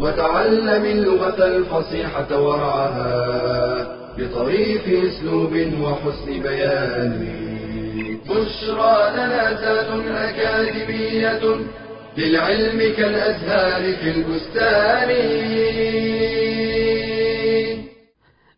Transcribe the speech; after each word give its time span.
وتعلم 0.00 0.84
اللغة 0.84 1.46
الفصيحة 1.56 2.42
ورعاها 2.42 3.96
بطريف 4.18 4.88
أسلوب 4.88 5.52
وحسن 5.82 6.42
بيان. 6.42 7.12
بشرى 8.24 8.96
لنا 9.12 9.54
زاد 9.60 9.90
أكاديمية 10.08 11.42
للعلم 12.18 12.78
كالأزهار 12.96 13.82
في 13.96 14.10
البستان. 14.10 15.08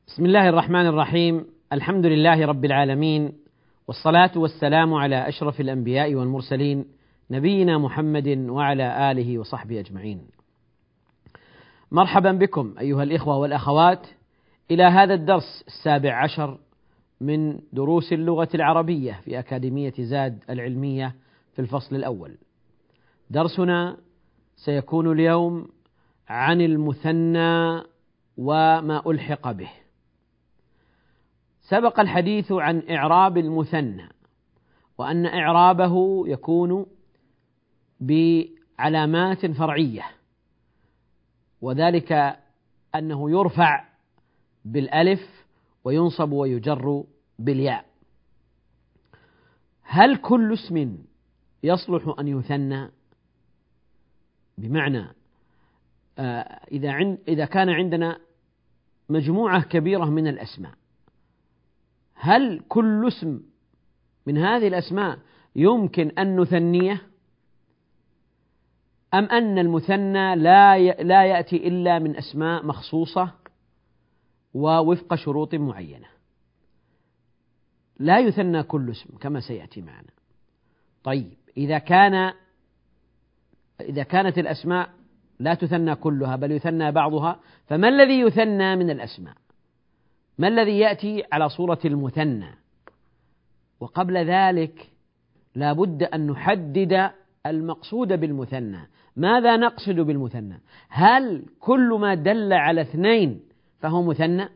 بسم 0.07 0.25
الله 0.25 0.49
الرحمن 0.49 0.87
الرحيم. 0.87 1.45
الحمد 1.73 2.07
لله 2.07 2.47
رب 2.47 2.65
العالمين 2.65 3.33
والصلاة 3.89 4.31
والسلام 4.37 4.95
على 4.95 5.29
أشرف 5.29 5.61
الأنبياء 5.61 6.15
والمرسلين 6.15 6.85
نبينا 7.31 7.79
محمد 7.79 8.29
وعلى 8.49 9.11
آله 9.11 9.39
وصحبه 9.39 9.81
أجمعين. 9.81 10.32
مرحبا 11.93 12.33
بكم 12.33 12.75
أيها 12.81 13.03
الإخوة 13.03 13.37
والأخوات 13.37 14.07
إلى 14.71 14.83
هذا 14.83 15.15
الدرس 15.15 15.65
السابع 15.67 16.23
عشر 16.23 16.59
من 17.21 17.61
دروس 17.73 18.13
اللغة 18.13 18.49
العربية 18.55 19.21
في 19.25 19.39
أكاديمية 19.39 19.93
زاد 19.99 20.45
العلمية 20.51 21.15
في 21.53 21.59
الفصل 21.59 21.97
الأول. 21.97 22.37
درسنا 23.31 23.97
سيكون 24.57 25.13
اليوم 25.13 25.69
عن 26.29 26.61
المثنى 26.61 27.83
وما 28.37 29.03
ألحق 29.07 29.53
به. 29.53 29.71
سبق 31.61 32.01
الحديث 32.01 32.53
عن 32.53 32.83
إعراب 32.91 33.39
المثنى 33.39 34.09
وأن 34.99 35.27
إعرابه 35.27 36.25
يكون 36.29 36.87
بعلامات 38.01 39.47
فرعية 39.47 40.22
وذلك 41.63 42.39
أنه 42.95 43.31
يرفع 43.31 43.85
بالألف 44.65 45.21
وينصب 45.85 46.33
ويجر 46.33 47.05
بالياء. 47.39 47.85
هل 49.83 50.17
كل 50.17 50.53
اسم 50.53 50.99
يصلح 51.63 52.15
أن 52.19 52.29
يثنى؟ 52.29 52.91
بمعنى 54.59 55.05
إذا 56.73 56.93
عند 56.93 57.19
إذا 57.29 57.45
كان 57.45 57.69
عندنا 57.69 58.19
مجموعة 59.09 59.63
كبيرة 59.63 60.05
من 60.05 60.27
الأسماء 60.27 60.73
هل 62.15 62.65
كل 62.69 63.09
اسم 63.09 63.41
من 64.27 64.39
هذه 64.39 64.69
الأسماء 64.69 65.19
يمكن 65.57 66.09
أن 66.09 66.41
نثنيه؟ 66.41 67.03
أم 69.15 69.25
أن 69.25 69.59
المثنى 69.59 70.37
لا 70.37 70.79
لا 71.03 71.25
يأتي 71.25 71.69
إلا 71.69 71.99
من 71.99 72.17
أسماء 72.17 72.67
مخصوصة 72.67 73.31
ووفق 74.55 75.15
شروط 75.15 75.55
معينة. 75.55 76.07
لا 77.99 78.19
يثنى 78.19 78.63
كل 78.63 78.91
اسم 78.91 79.17
كما 79.17 79.41
سيأتي 79.41 79.83
معنا. 79.83 80.11
طيب 81.05 81.37
إذا 81.57 81.79
كان 81.79 82.33
إذا 83.81 84.03
كانت 84.03 84.39
الأسماء 84.39 84.91
لا 85.39 85.55
تثنى 85.55 85.95
كلها 85.95 86.37
بل 86.37 86.53
يثنى 86.53 86.93
بعضها 86.93 87.41
فما 87.67 87.89
الذي 87.89 88.21
يثنى 88.21 88.77
من 88.77 88.91
الأسماء؟ 88.91 89.35
ما 90.39 90.49
الذي 90.49 90.79
يأتي 90.79 91.25
على 91.33 91.49
صورة 91.49 91.79
المثنى؟ 91.85 92.55
وقبل 93.81 94.17
ذلك 94.17 94.91
لا 95.55 95.73
بد 95.73 96.03
أن 96.03 96.27
نحدد 96.27 97.11
المقصود 97.47 98.09
بالمثنى. 98.09 98.89
ماذا 99.17 99.57
نقصد 99.57 99.95
بالمثنى؟ 99.95 100.61
هل 100.89 101.45
كل 101.61 101.99
ما 102.01 102.15
دل 102.15 102.53
على 102.53 102.81
اثنين 102.81 103.41
فهو 103.81 104.03
مثنى؟ 104.03 104.49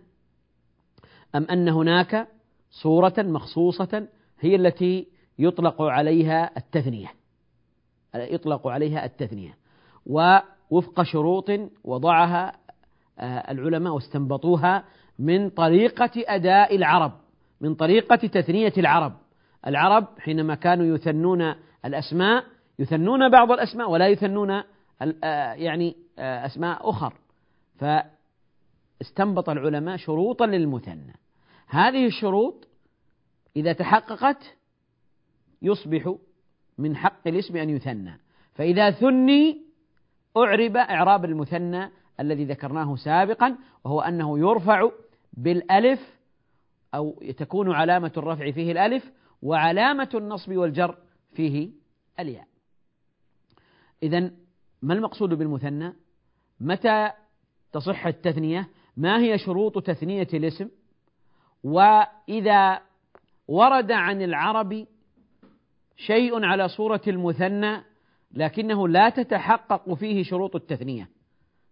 أم 1.34 1.46
أن 1.50 1.68
هناك 1.68 2.28
صورة 2.70 3.14
مخصوصة 3.18 4.08
هي 4.40 4.56
التي 4.56 5.08
يطلق 5.38 5.82
عليها 5.82 6.50
التثنية؟ 6.56 7.08
يطلق 8.14 8.66
عليها 8.66 9.04
التثنية. 9.04 9.56
ووفق 10.06 11.02
شروط 11.02 11.50
وضعها 11.84 12.52
العلماء 13.20 13.94
واستنبطوها 13.94 14.84
من 15.18 15.50
طريقة 15.50 16.10
أداء 16.16 16.76
العرب 16.76 17.12
من 17.60 17.74
طريقة 17.74 18.16
تثنية 18.16 18.72
العرب. 18.78 19.12
العرب 19.66 20.06
حينما 20.18 20.54
كانوا 20.54 20.86
يثنون 20.86 21.54
الأسماء 21.84 22.44
يثنون 22.78 23.28
بعض 23.28 23.52
الأسماء 23.52 23.90
ولا 23.90 24.08
يثنون 24.08 24.62
يعني 25.54 25.96
أسماء 26.18 26.90
أخر. 26.90 27.14
فاستنبط 27.78 29.48
العلماء 29.48 29.96
شروطا 29.96 30.46
للمثنى. 30.46 31.14
هذه 31.66 32.06
الشروط 32.06 32.68
إذا 33.56 33.72
تحققت 33.72 34.56
يصبح 35.62 36.14
من 36.78 36.96
حق 36.96 37.28
الاسم 37.28 37.56
أن 37.56 37.70
يثنى. 37.70 38.20
فإذا 38.54 38.90
ثني 38.90 39.62
أعرب 40.36 40.76
إعراب 40.76 41.24
المثنى 41.24 41.90
الذي 42.20 42.44
ذكرناه 42.44 42.96
سابقا 42.96 43.56
وهو 43.84 44.00
أنه 44.00 44.38
يرفع 44.38 44.90
بالألف 45.32 46.16
أو 46.94 47.22
تكون 47.36 47.72
علامة 47.72 48.12
الرفع 48.16 48.50
فيه 48.50 48.72
الألف 48.72 49.12
وعلامة 49.42 50.08
النصب 50.14 50.52
والجر 50.52 50.96
فيه 51.34 51.70
الياء. 52.20 52.46
إذا 54.02 54.30
ما 54.82 54.94
المقصود 54.94 55.28
بالمثنى؟ 55.28 55.92
متى 56.60 57.10
تصح 57.72 58.06
التثنية؟ 58.06 58.68
ما 58.96 59.20
هي 59.20 59.38
شروط 59.38 59.78
تثنية 59.86 60.28
الاسم؟ 60.34 60.68
وإذا 61.62 62.80
ورد 63.48 63.92
عن 63.92 64.22
العرب 64.22 64.86
شيء 65.96 66.44
على 66.44 66.68
صورة 66.68 67.00
المثنى 67.06 67.82
لكنه 68.32 68.88
لا 68.88 69.08
تتحقق 69.08 69.94
فيه 69.94 70.22
شروط 70.22 70.56
التثنية 70.56 71.08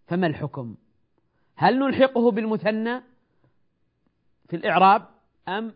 فما 0.07 0.27
الحكم؟ 0.27 0.75
هل 1.55 1.79
نلحقه 1.79 2.31
بالمثنى 2.31 3.01
في 4.49 4.55
الإعراب 4.55 5.07
أم 5.47 5.73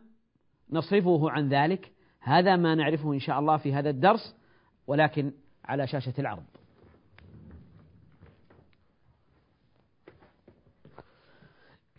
نصرفه 0.69 1.29
عن 1.29 1.49
ذلك؟ 1.49 1.91
هذا 2.19 2.55
ما 2.55 2.75
نعرفه 2.75 3.13
إن 3.13 3.19
شاء 3.19 3.39
الله 3.39 3.57
في 3.57 3.73
هذا 3.73 3.89
الدرس 3.89 4.35
ولكن 4.87 5.31
على 5.69 5.87
شاشة 5.87 6.13
العرض. 6.19 6.43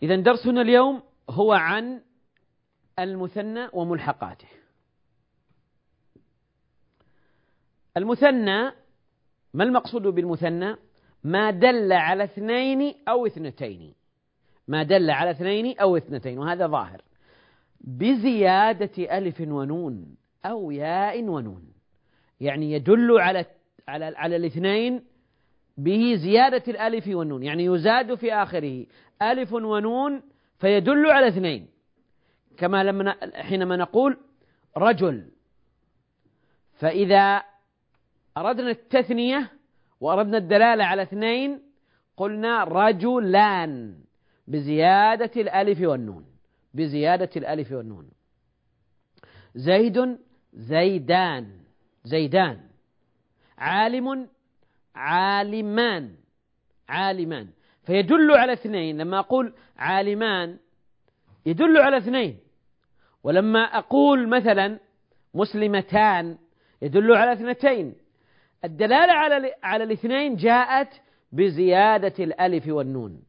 إذا 0.03 0.15
درسنا 0.15 0.61
اليوم 0.61 1.03
هو 1.29 1.53
عن 1.53 2.01
المثنى 2.99 3.67
وملحقاته. 3.73 4.47
المثنى 7.97 8.71
ما 9.53 9.63
المقصود 9.63 10.01
بالمثنى؟ 10.01 10.75
ما 11.23 11.51
دل 11.51 11.93
على 11.93 12.23
اثنين 12.23 12.95
أو 13.07 13.25
اثنتين. 13.25 13.93
ما 14.67 14.83
دل 14.83 15.09
على 15.09 15.31
اثنين 15.31 15.79
أو 15.79 15.97
اثنتين 15.97 16.37
وهذا 16.37 16.67
ظاهر. 16.67 17.01
بزيادة 17.81 19.17
ألف 19.17 19.41
ونون 19.41 20.15
أو 20.45 20.71
ياء 20.71 21.23
ونون. 21.23 21.73
يعني 22.39 22.71
يدل 22.71 23.19
على 23.19 23.45
على 23.87 24.05
على 24.05 24.35
الاثنين 24.35 25.03
به 25.77 26.15
زيادة 26.15 26.63
الألف 26.67 27.07
والنون 27.07 27.43
يعني 27.43 27.65
يزاد 27.65 28.15
في 28.15 28.33
آخره. 28.33 28.85
ألف 29.21 29.53
ونون 29.53 30.21
فيدل 30.59 31.05
على 31.05 31.27
اثنين. 31.27 31.67
كما 32.57 32.83
لما 32.83 33.15
حينما 33.33 33.75
نقول 33.75 34.17
رجل. 34.77 35.31
فإذا 36.73 37.43
أردنا 38.37 38.69
التثنية 38.69 39.51
وأردنا 40.01 40.37
الدلالة 40.37 40.83
على 40.83 41.01
اثنين 41.01 41.61
قلنا 42.17 42.63
رجلان 42.63 43.95
بزيادة 44.47 45.31
الألف 45.41 45.81
والنون. 45.81 46.25
بزيادة 46.73 47.29
الألف 47.35 47.71
والنون. 47.71 48.09
زيد 49.55 50.17
زيدان. 50.53 51.51
زيدان. 52.03 52.70
عالم 53.61 54.29
عالمان 54.95 56.15
عالمان. 56.89 57.47
فيدل 57.85 58.31
على 58.31 58.53
اثنين. 58.53 58.97
لما 58.97 59.19
أقول 59.19 59.53
عالمان 59.77 60.57
يدل 61.45 61.77
على 61.77 61.97
اثنين. 61.97 62.39
ولما 63.23 63.59
أقول 63.59 64.29
مثلا 64.29 64.79
مسلمتان 65.33 66.37
يدل 66.81 67.15
على 67.15 67.33
اثنتين. 67.33 67.95
الدلالة 68.63 69.13
على 69.13 69.53
على 69.63 69.83
الاثنين 69.83 70.35
جاءت 70.35 71.01
بزيادة 71.31 72.23
الألف 72.23 72.67
والنون. 72.67 73.23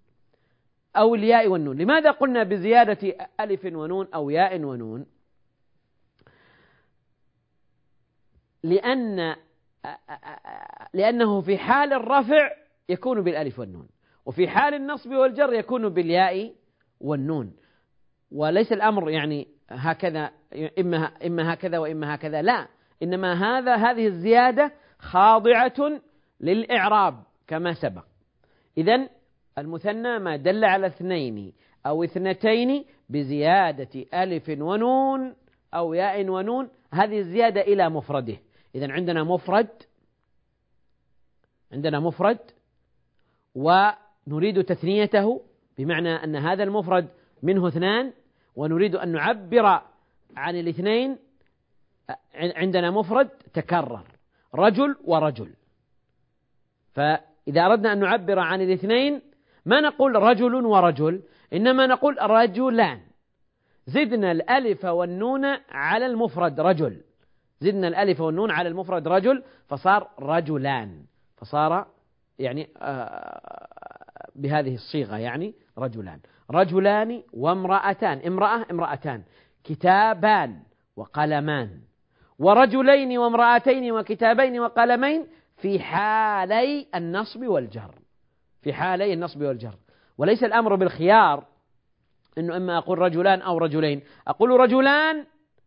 أو 0.96 1.14
الياء 1.14 1.48
والنون. 1.48 1.78
لماذا 1.78 2.10
قلنا 2.10 2.42
بزيادة 2.42 3.28
ألف 3.40 3.64
ونون 3.64 4.08
أو 4.14 4.30
ياء 4.30 4.60
ونون؟ 4.60 5.06
لأن 8.62 9.36
لأنه 10.94 11.40
في 11.40 11.58
حال 11.58 11.92
الرفع 11.92 12.50
يكون 12.88 13.20
بالألف 13.20 13.58
والنون 13.58 13.88
وفي 14.26 14.48
حال 14.48 14.74
النصب 14.74 15.10
والجر 15.10 15.52
يكون 15.52 15.88
بالياء 15.88 16.52
والنون. 17.00 17.52
وليس 18.32 18.72
الأمر 18.72 19.10
يعني 19.10 19.48
هكذا 19.70 20.30
إما 20.78 21.12
إما 21.26 21.54
هكذا 21.54 21.78
وإما 21.78 22.14
هكذا 22.14 22.42
لا. 22.42 22.68
إنما 23.02 23.32
هذا 23.32 23.74
هذه 23.74 24.06
الزيادة 24.06 24.72
خاضعة 24.98 26.00
للإعراب 26.40 27.22
كما 27.46 27.72
سبق. 27.72 28.04
إذا 28.78 29.08
المثنى 29.58 30.18
ما 30.18 30.36
دل 30.36 30.64
على 30.64 30.86
اثنين 30.86 31.52
أو 31.86 32.04
اثنتين 32.04 32.84
بزيادة 33.08 34.04
ألف 34.14 34.48
ونون 34.48 35.34
أو 35.74 35.94
ياء 35.94 36.28
ونون 36.28 36.68
هذه 36.92 37.18
الزيادة 37.18 37.60
إلى 37.60 37.88
مفرده. 37.90 38.36
إذا 38.74 38.92
عندنا 38.92 39.24
مفرد 39.24 39.68
عندنا 41.72 42.00
مفرد 42.00 42.38
ونريد 43.54 44.64
تثنيته 44.64 45.42
بمعنى 45.78 46.24
أن 46.24 46.36
هذا 46.36 46.62
المفرد 46.62 47.08
منه 47.42 47.68
اثنان 47.68 48.12
ونريد 48.56 48.96
أن 48.96 49.12
نعبر 49.12 49.82
عن 50.36 50.56
الاثنين 50.56 51.18
عندنا 52.34 52.90
مفرد 52.90 53.28
تكرر 53.28 54.04
رجل 54.54 54.96
ورجل. 55.04 55.50
فإذا 56.94 57.66
أردنا 57.66 57.92
أن 57.92 57.98
نعبر 57.98 58.38
عن 58.38 58.60
الاثنين 58.60 59.22
ما 59.66 59.80
نقول 59.80 60.14
رجل 60.14 60.54
ورجل 60.54 61.22
إنما 61.52 61.86
نقول 61.86 62.16
رجلان. 62.20 63.00
زدنا 63.86 64.32
الألف 64.32 64.84
والنون 64.84 65.44
على 65.68 66.06
المفرد 66.06 66.60
رجل. 66.60 67.00
زدنا 67.62 67.88
الألف 67.88 68.20
والنون 68.20 68.50
على 68.50 68.68
المفرد 68.68 69.08
رجل 69.08 69.42
فصار 69.68 70.08
رجلان. 70.20 71.04
فصار 71.36 71.86
يعني 72.38 72.68
آه، 72.78 74.28
بهذه 74.34 74.74
الصيغة 74.74 75.16
يعني 75.16 75.54
رجلان. 75.78 76.20
رجلان 76.50 77.22
وامرأتان. 77.32 78.18
امرأة 78.18 78.66
امرأتان. 78.70 79.22
كتابان 79.64 80.62
وقلمان. 80.96 81.80
ورجلين 82.38 83.18
وامرأتين 83.18 83.92
وكتابين 83.92 84.60
وقلمين 84.60 85.26
في 85.56 85.80
حالي 85.80 86.86
النصب 86.94 87.42
والجر. 87.42 87.94
في 88.62 88.72
حالي 88.72 89.12
النصب 89.12 89.42
والجر. 89.42 89.74
وليس 90.18 90.44
الأمر 90.44 90.74
بالخيار 90.74 91.44
أنه 92.38 92.56
إما 92.56 92.78
أقول 92.78 92.98
رجلان 92.98 93.42
أو 93.42 93.58
رجلين. 93.58 94.02
أقول 94.28 94.50
رجلان 94.50 95.24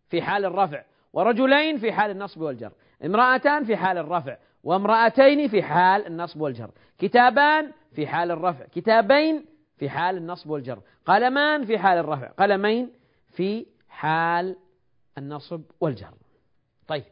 في 0.10 0.22
حال 0.22 0.46
الرفع. 0.46 0.84
ورجلين 1.16 1.78
في 1.78 1.92
حال 1.92 2.12
النصب 2.12 2.42
والجر 2.42 2.72
امرأتان 3.06 3.64
في 3.64 3.78
حال 3.78 3.98
الرفع 3.98 4.38
وامرأتين 4.64 5.48
في 5.48 5.64
حال 5.64 6.08
النصب 6.08 6.42
والجر 6.42 6.72
كتابان 6.98 7.72
في 7.96 8.08
حال 8.08 8.32
الرفع 8.32 8.66
كتابين 8.66 9.46
في 9.78 9.90
حال 9.90 10.18
النصب 10.18 10.50
والجر 10.50 10.80
قلمان 11.06 11.66
في 11.66 11.78
حال 11.78 11.98
الرفع 11.98 12.28
قلمين 12.28 12.92
في 13.36 13.66
حال 13.90 14.56
النصب 15.18 15.62
والجر. 15.82 16.14
طيب. 16.88 17.04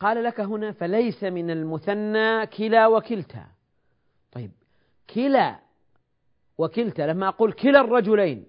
قال 0.00 0.24
لك 0.24 0.40
هنا 0.40 0.72
فليس 0.72 1.24
من 1.24 1.50
المثنى 1.50 2.46
كلا 2.46 2.86
وكلتا. 2.86 3.46
طيب. 4.32 4.50
كلا 5.14 5.58
وكلتا 6.58 7.02
لما 7.02 7.28
أقول 7.28 7.52
كلا 7.52 7.80
الرجلين 7.80 8.46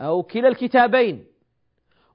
أو 0.00 0.22
كلا 0.22 0.48
الكتابين 0.48 1.33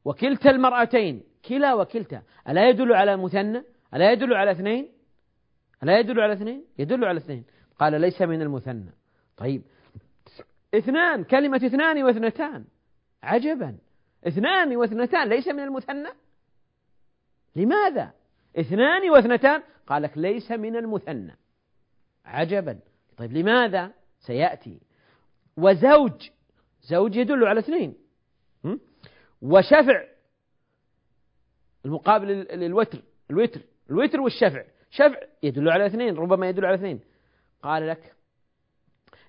وكلتا 0.06 0.50
المرأتين 0.50 1.24
كلا 1.48 1.74
وكلتا 1.74 2.22
ألا 2.50 2.70
يدل 2.70 2.94
على 2.94 3.18
مثنى؟ 3.18 3.64
ألا 3.94 4.12
يدل 4.12 4.34
على 4.34 4.52
اثنين؟ 4.52 4.90
ألا 5.84 6.00
يدل 6.00 6.20
على 6.20 6.34
اثنين؟ 6.34 6.66
يدل 6.78 7.06
على 7.06 7.18
اثنين. 7.18 7.44
قال 7.80 8.02
ليس 8.02 8.22
من 8.22 8.42
المثنى. 8.42 8.92
طيب. 9.38 9.62
اثنان 10.74 11.24
كلمة 11.24 11.58
اثنان 11.58 12.04
واثنتان. 12.04 12.66
عجبا. 13.24 13.78
اثنان 14.28 14.76
واثنتان 14.76 15.30
ليس 15.30 15.48
من 15.48 15.60
المثنى؟ 15.64 16.10
لماذا؟ 17.56 18.12
اثنان 18.60 19.10
واثنتان؟ 19.10 19.64
قال 19.88 20.04
لك 20.04 20.18
ليس 20.18 20.52
من 20.52 20.76
المثنى. 20.76 21.38
عجبا. 22.26 22.80
طيب 23.18 23.34
لماذا؟ 23.34 23.92
سيأتي. 24.20 24.80
وزوج. 25.58 26.30
زوج 26.82 27.16
يدل 27.16 27.44
على 27.48 27.60
اثنين. 27.60 28.09
وشفع. 29.42 30.04
المقابل 31.86 32.28
للوتر 32.28 33.00
الوتر 33.32 33.62
الوتر 33.90 34.22
والشفع. 34.22 34.64
شفع 34.92 35.20
يدل 35.44 35.70
على 35.70 35.86
اثنين 35.86 36.16
ربما 36.16 36.50
يدل 36.50 36.66
على 36.66 36.76
اثنين. 36.76 37.00
قال 37.64 37.88
لك 37.88 38.16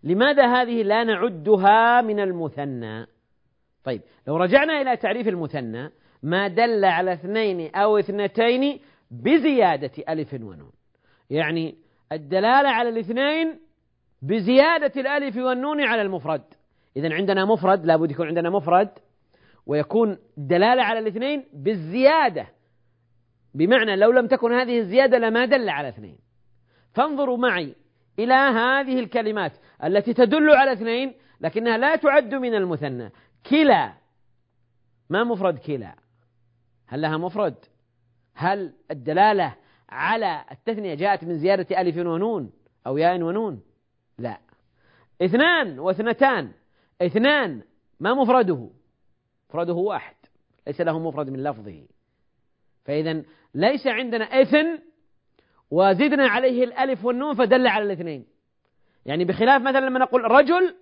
لماذا 0.02 0.46
هذه 0.46 0.82
لا 0.82 1.04
نعدها 1.04 2.00
من 2.00 2.20
المثنى؟ 2.20 3.06
طيب 3.84 4.00
لو 4.26 4.36
رجعنا 4.36 4.80
إلى 4.80 4.96
تعريف 4.96 5.28
المثنى 5.28 5.90
ما 6.22 6.48
دل 6.48 6.84
على 6.84 7.12
اثنين 7.12 7.74
أو 7.74 7.98
اثنتين 7.98 8.80
بزيادة 9.10 9.92
ألف 10.08 10.34
ونون. 10.34 10.72
يعني 11.30 11.74
الدلالة 12.12 12.68
على 12.68 12.88
الاثنين 12.88 13.60
بزيادة 14.22 15.00
الألف 15.00 15.36
والنون 15.36 15.80
على 15.80 16.02
المفرد. 16.02 16.42
إذا 16.96 17.14
عندنا 17.14 17.44
مفرد 17.44 17.86
لابد 17.86 18.10
يكون 18.10 18.26
عندنا 18.26 18.50
مفرد. 18.50 18.88
ويكون 19.66 20.18
الدلالة 20.38 20.82
على 20.82 20.98
الاثنين 20.98 21.44
بالزيادة. 21.52 22.46
بمعنى 23.54 23.96
لو 23.96 24.10
لم 24.10 24.26
تكن 24.26 24.52
هذه 24.52 24.78
الزيادة 24.78 25.18
لما 25.18 25.44
دل 25.44 25.68
على 25.68 25.88
اثنين. 25.88 26.18
فانظروا 26.94 27.36
معي 27.36 27.74
إلى 28.18 28.34
هذه 28.34 29.00
الكلمات 29.00 29.52
التي 29.84 30.14
تدل 30.14 30.50
على 30.50 30.72
اثنين 30.72 31.14
لكنها 31.40 31.78
لا 31.78 31.96
تعد 31.96 32.34
من 32.34 32.54
المثنى. 32.54 33.10
كلا. 33.50 33.92
ما 35.10 35.24
مفرد 35.24 35.58
كلا؟ 35.58 35.94
هل 36.86 37.00
لها 37.00 37.16
مفرد؟ 37.16 37.54
هل 38.34 38.72
الدلالة 38.90 39.54
على 39.88 40.44
التثنية 40.50 40.94
جاءت 40.94 41.24
من 41.24 41.38
زيادة 41.38 41.80
ألف 41.80 41.96
ونون 41.96 42.52
أو 42.86 42.96
ياء 42.96 43.22
ونون؟ 43.22 43.62
لا. 44.18 44.38
اثنان 45.22 45.78
واثنتان. 45.78 46.52
اثنان. 47.02 47.62
ما 48.00 48.14
مفرده؟ 48.14 48.70
مفرده 49.50 49.72
واحد 49.72 50.14
ليس 50.66 50.80
له 50.80 50.98
مفرد 50.98 51.30
من 51.30 51.42
لفظه. 51.42 51.82
فإذا 52.84 53.22
ليس 53.54 53.86
عندنا 53.86 54.24
إثن 54.24 54.78
وزدنا 55.70 56.28
عليه 56.28 56.64
الألف 56.64 57.04
والنون 57.04 57.34
فدل 57.34 57.66
على 57.66 57.84
الاثنين. 57.84 58.26
يعني 59.06 59.24
بخلاف 59.24 59.62
مثلا 59.62 59.80
لما 59.80 59.98
نقول 59.98 60.30
رجل 60.30 60.76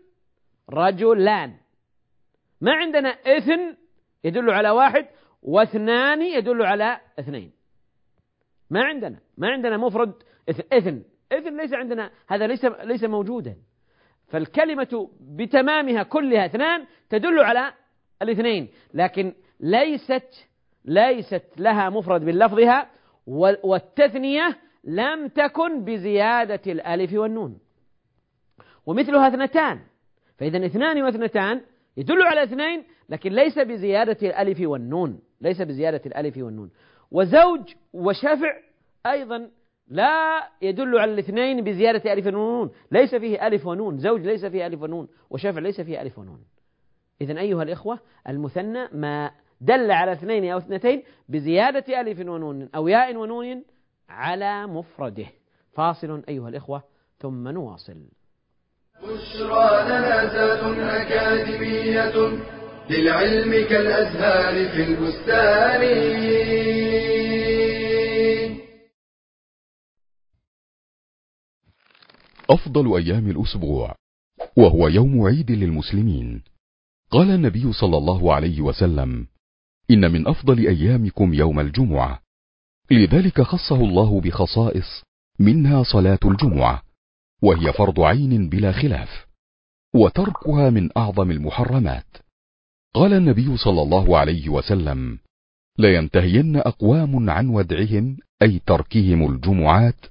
رجلان. 0.71 1.55
ما 2.61 2.73
عندنا 2.73 3.09
إثن 3.09 3.77
يدل 4.25 4.51
على 4.51 4.71
واحد 4.71 5.07
واثنان 5.43 6.23
يدل 6.23 6.63
على 6.63 7.01
اثنين. 7.19 7.53
ما 8.71 8.85
عندنا 8.85 9.19
ما 9.37 9.49
عندنا 9.49 9.77
مفرد 9.77 10.15
إثن. 10.49 11.03
إثن 11.33 11.57
ليس 11.57 11.73
عندنا 11.73 12.11
هذا 12.27 12.47
ليس 12.47 12.65
ليس 12.65 13.05
موجودا. 13.05 13.57
فالكلمة 14.29 15.11
بتمامها 15.21 16.03
كلها 16.03 16.47
اثنان 16.47 16.87
تدل 17.11 17.41
على 17.41 17.73
الاثنين. 18.23 18.69
لكن 18.95 19.33
ليست 19.61 20.49
ليست 20.85 21.45
لها 21.57 21.91
مفرد 21.91 22.23
من 22.23 22.39
لفظها 22.39 22.91
والتثنية 23.27 24.59
لم 24.85 25.29
تكن 25.29 25.85
بزيادة 25.85 26.73
الألف 26.73 27.13
والنون. 27.13 27.59
ومثلها 28.87 29.29
اثنتان. 29.29 29.81
فإذا 30.39 30.67
اثنان 30.67 31.03
واثنتان 31.03 31.61
يدل 31.97 32.23
على 32.23 32.43
اثنين 32.43 32.85
لكن 33.09 33.33
ليس 33.33 33.59
بزيادة 33.59 34.29
الألف 34.29 34.61
والنون. 34.61 35.21
ليس 35.41 35.63
بزيادة 35.63 36.01
الألف 36.07 36.37
والنون. 36.37 36.71
وزوج 37.11 37.75
وشفع 37.93 38.57
أيضا 39.07 39.51
لا 39.89 40.49
يدل 40.63 40.99
على 40.99 41.13
الاثنين 41.13 41.65
بزيادة 41.65 42.13
ألف 42.13 42.27
ونون 42.27 42.71
ليس 42.93 43.15
فيه 43.15 43.47
ألف 43.47 43.67
ونون. 43.67 43.99
زوج 43.99 44.21
ليس 44.21 44.45
فيه 44.45 44.67
ألف 44.67 44.83
ونون. 44.83 45.09
وشفع 45.31 45.59
ليس 45.59 45.81
فيه 45.81 46.03
ألف 46.03 46.19
ونون. 46.19 46.45
إذا 47.21 47.41
أيها 47.41 47.63
الإخوة 47.63 48.01
المثنى 48.29 48.89
ما 48.93 49.31
دل 49.61 49.91
على 49.91 50.13
اثنين 50.13 50.45
أو 50.45 50.59
اثنتين 50.59 51.03
بزيادة 51.29 52.01
ألف 52.01 52.19
ونون 52.21 52.69
أو 52.75 52.89
ياء 52.89 53.17
ونون 53.17 53.65
على 54.09 54.67
مفرده. 54.67 55.27
فاصل 55.73 56.23
أيها 56.29 56.49
الإخوة 56.49 56.83
ثم 57.19 57.49
نواصل. 57.49 58.09
بشرى 59.03 59.85
لنا 59.85 61.03
أكاديمية 61.03 62.39
للعلم 62.91 63.69
كالأزهار 63.69 64.69
في 64.69 64.83
البستان. 64.85 65.83
أفضل 72.51 72.97
أيام 72.97 73.31
الأسبوع 73.31 73.95
وهو 74.57 74.89
يوم 74.89 75.27
عيد 75.27 75.51
للمسلمين. 75.51 76.43
قال 77.11 77.31
النبي 77.31 77.73
صلى 77.73 77.97
الله 77.97 78.35
عليه 78.35 78.61
وسلم 78.61 79.27
إن 79.91 80.13
من 80.13 80.29
أفضل 80.29 80.59
أيامكم 80.67 81.35
يوم 81.35 81.61
الجمعة. 81.61 82.23
لذلك 82.91 83.43
خصه 83.43 83.77
الله 83.77 84.21
بخصائص 84.21 85.03
منها 85.39 85.83
صلاة 85.83 86.19
الجمعة 86.25 86.83
وهي 87.43 87.73
فرض 87.73 88.01
عين 88.01 88.49
بلا 88.49 88.73
خلاف 88.73 89.27
وتركها 89.95 90.71
من 90.71 90.91
أعظم 90.97 91.31
المحرمات. 91.31 92.07
قال 92.95 93.13
النبي 93.13 93.57
صلى 93.57 93.83
الله 93.83 94.19
عليه 94.19 94.49
وسلم 94.49 95.19
لينتهين 95.79 96.57
أقوام 96.57 97.31
عن 97.31 97.49
ودعهم 97.49 98.17
أي 98.43 98.59
تركهم 98.67 99.33
الجمعات 99.33 100.07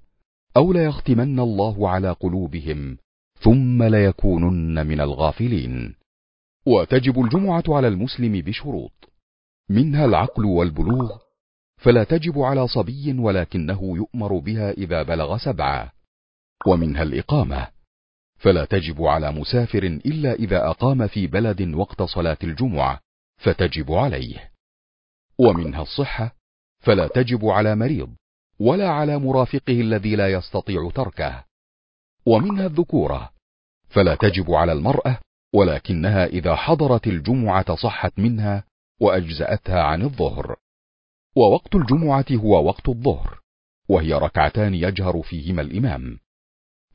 أو 0.57 0.73
ليختمن 0.73 1.39
الله 1.39 1.89
على 1.89 2.11
قلوبهم 2.11 2.97
ثم 3.39 3.83
ليكونن 3.83 4.87
من 4.87 5.01
الغافلين. 5.01 5.95
وتجب 6.67 7.21
الجمعة 7.21 7.63
على 7.67 7.87
المسلم 7.87 8.41
بشروط. 8.41 9.13
منها 9.69 10.05
العقل 10.05 10.45
والبلوغ 10.45 11.17
فلا 11.77 12.03
تجب 12.03 12.39
على 12.39 12.67
صبي 12.67 13.19
ولكنه 13.19 13.97
يؤمر 13.97 14.37
بها 14.37 14.71
إذا 14.71 15.03
بلغ 15.03 15.37
سبعة. 15.37 15.93
ومنها 16.67 17.03
الإقامة 17.03 17.67
فلا 18.37 18.65
تجب 18.65 19.03
على 19.03 19.31
مسافر 19.31 19.83
إلا 19.83 20.33
إذا 20.33 20.69
أقام 20.69 21.07
في 21.07 21.27
بلد 21.27 21.73
وقت 21.73 22.01
صلاة 22.01 22.37
الجمعة 22.43 22.99
فتجب 23.37 23.91
عليه. 23.91 24.51
ومنها 25.39 25.81
الصحة 25.81 26.35
فلا 26.79 27.07
تجب 27.07 27.45
على 27.45 27.75
مريض 27.75 28.15
ولا 28.59 28.89
على 28.89 29.17
مرافقه 29.17 29.81
الذي 29.81 30.15
لا 30.15 30.31
يستطيع 30.31 30.89
تركه. 30.95 31.43
ومنها 32.25 32.65
الذكورة 32.65 33.31
فلا 33.89 34.15
تجب 34.15 34.51
على 34.51 34.71
المرأة 34.71 35.19
ولكنها 35.53 36.25
إذا 36.25 36.55
حضرت 36.55 37.07
الجمعة 37.07 37.75
صحت 37.75 38.19
منها 38.19 38.63
وأجزأتها 39.01 39.83
عن 39.83 40.01
الظهر. 40.01 40.55
ووقت 41.35 41.75
الجمعة 41.75 42.25
هو 42.31 42.65
وقت 42.65 42.89
الظهر 42.89 43.39
وهي 43.89 44.13
ركعتان 44.13 44.73
يجهر 44.73 45.21
فيهما 45.21 45.61
الإمام. 45.61 46.19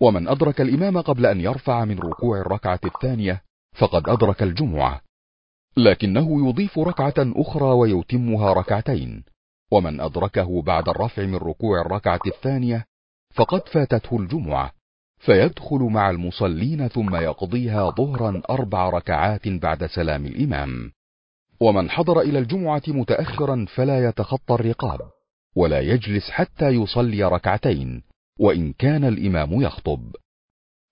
ومن 0.00 0.28
أدرك 0.28 0.60
الإمام 0.60 1.00
قبل 1.00 1.26
أن 1.26 1.40
يرفع 1.40 1.84
من 1.84 1.98
ركوع 1.98 2.40
الركعة 2.40 2.80
الثانية 2.84 3.42
فقد 3.78 4.08
أدرك 4.08 4.42
الجمعة 4.42 5.00
لكنه 5.76 6.48
يضيف 6.48 6.78
ركعة 6.78 7.14
أخرى 7.18 7.64
ويتمها 7.64 8.52
ركعتين. 8.52 9.24
ومن 9.72 10.00
أدركه 10.00 10.62
بعد 10.62 10.88
الرفع 10.88 11.22
من 11.22 11.36
ركوع 11.36 11.80
الركعة 11.80 12.20
الثانية 12.26 12.84
فقد 13.34 13.68
فاتته 13.68 14.16
الجمعة. 14.16 14.72
فيدخل 15.22 15.78
مع 15.78 16.10
المصلين 16.10 16.88
ثم 16.88 17.16
يقضيها 17.16 17.90
ظهرا 17.90 18.42
أربع 18.50 18.88
ركعات 18.90 19.48
بعد 19.48 19.86
سلام 19.86 20.26
الإمام. 20.26 20.92
ومن 21.60 21.90
حضر 21.90 22.20
إلى 22.20 22.38
الجمعة 22.38 22.82
متأخرا 22.88 23.66
فلا 23.74 24.08
يتخطى 24.08 24.54
الرقاب 24.54 25.00
ولا 25.56 25.80
يجلس 25.80 26.30
حتى 26.30 26.68
يصلي 26.68 27.24
ركعتين 27.24 28.02
وإن 28.40 28.72
كان 28.72 29.04
الإمام 29.04 29.62
يخطب. 29.62 30.16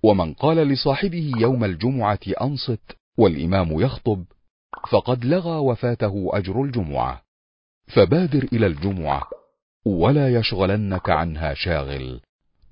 ومن 0.02 0.34
قال 0.34 0.56
لصاحبه 0.56 1.32
يوم 1.36 1.64
الجمعة 1.64 2.20
أنصت 2.40 2.96
والإمام 3.18 3.80
يخطب 3.80 4.24
فقد 4.90 5.24
لغى 5.24 5.58
وفاته 5.58 6.28
أجر 6.32 6.62
الجمعة. 6.62 7.22
فبادر 7.86 8.48
إلى 8.52 8.66
الجمعة 8.66 9.22
ولا 9.86 10.34
يشغلنك 10.34 11.10
عنها 11.10 11.54
شاغل. 11.54 12.20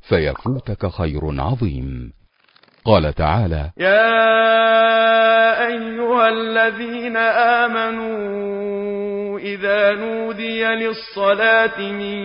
فيفوتك 0.08 0.86
خير 0.86 1.20
عظيم. 1.38 2.12
قال 2.84 3.12
تعالى 3.14 3.70
يا 3.78 5.66
أيها 5.66 6.28
الذين 6.28 7.16
آمنوا 7.66 9.38
إذا 9.38 9.94
نودي 9.94 10.64
للصلاة 10.64 11.80
من 11.92 12.16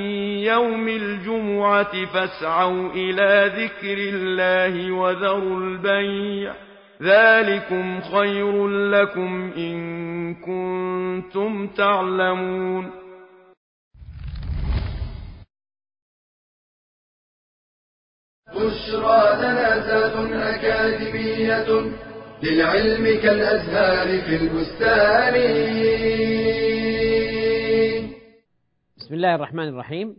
يوم 0.43 0.87
الجمعة 0.87 2.05
فاسعوا 2.05 2.89
إلى 2.89 3.51
ذكر 3.57 3.97
الله 3.97 4.91
وذروا 4.91 5.59
البيع. 5.59 6.53
ذلكم 7.01 8.01
خير 8.01 8.67
لكم 8.67 9.51
إن 9.57 10.35
كنتم 10.35 11.67
تعلمون. 11.67 13.02
بشرى 18.55 19.35
لنا 19.41 20.55
أكاديمية 20.55 21.91
للعلم 22.43 23.21
كالأزهار 23.21 24.21
في 24.21 24.35
البستان. 24.35 25.33
بسم 28.97 29.13
الله 29.13 29.35
الرحمن 29.35 29.67
الرحيم. 29.67 30.15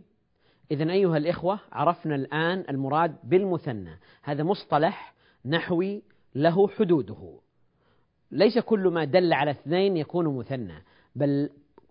إذا 0.71 0.91
أيها 0.91 1.17
الإخوة 1.17 1.59
عرفنا 1.71 2.15
الآن 2.15 2.65
المراد 2.69 3.15
بالمثنى. 3.23 3.99
هذا 4.23 4.43
مصطلح 4.43 5.13
نحوي 5.45 6.03
له 6.35 6.67
حدوده. 6.67 7.39
ليس 8.31 8.59
كل 8.59 8.87
ما 8.87 9.03
دل 9.03 9.33
على 9.33 9.51
اثنين 9.51 9.97
يكون 9.97 10.37
مثنى 10.37 10.83
بل 11.15 11.49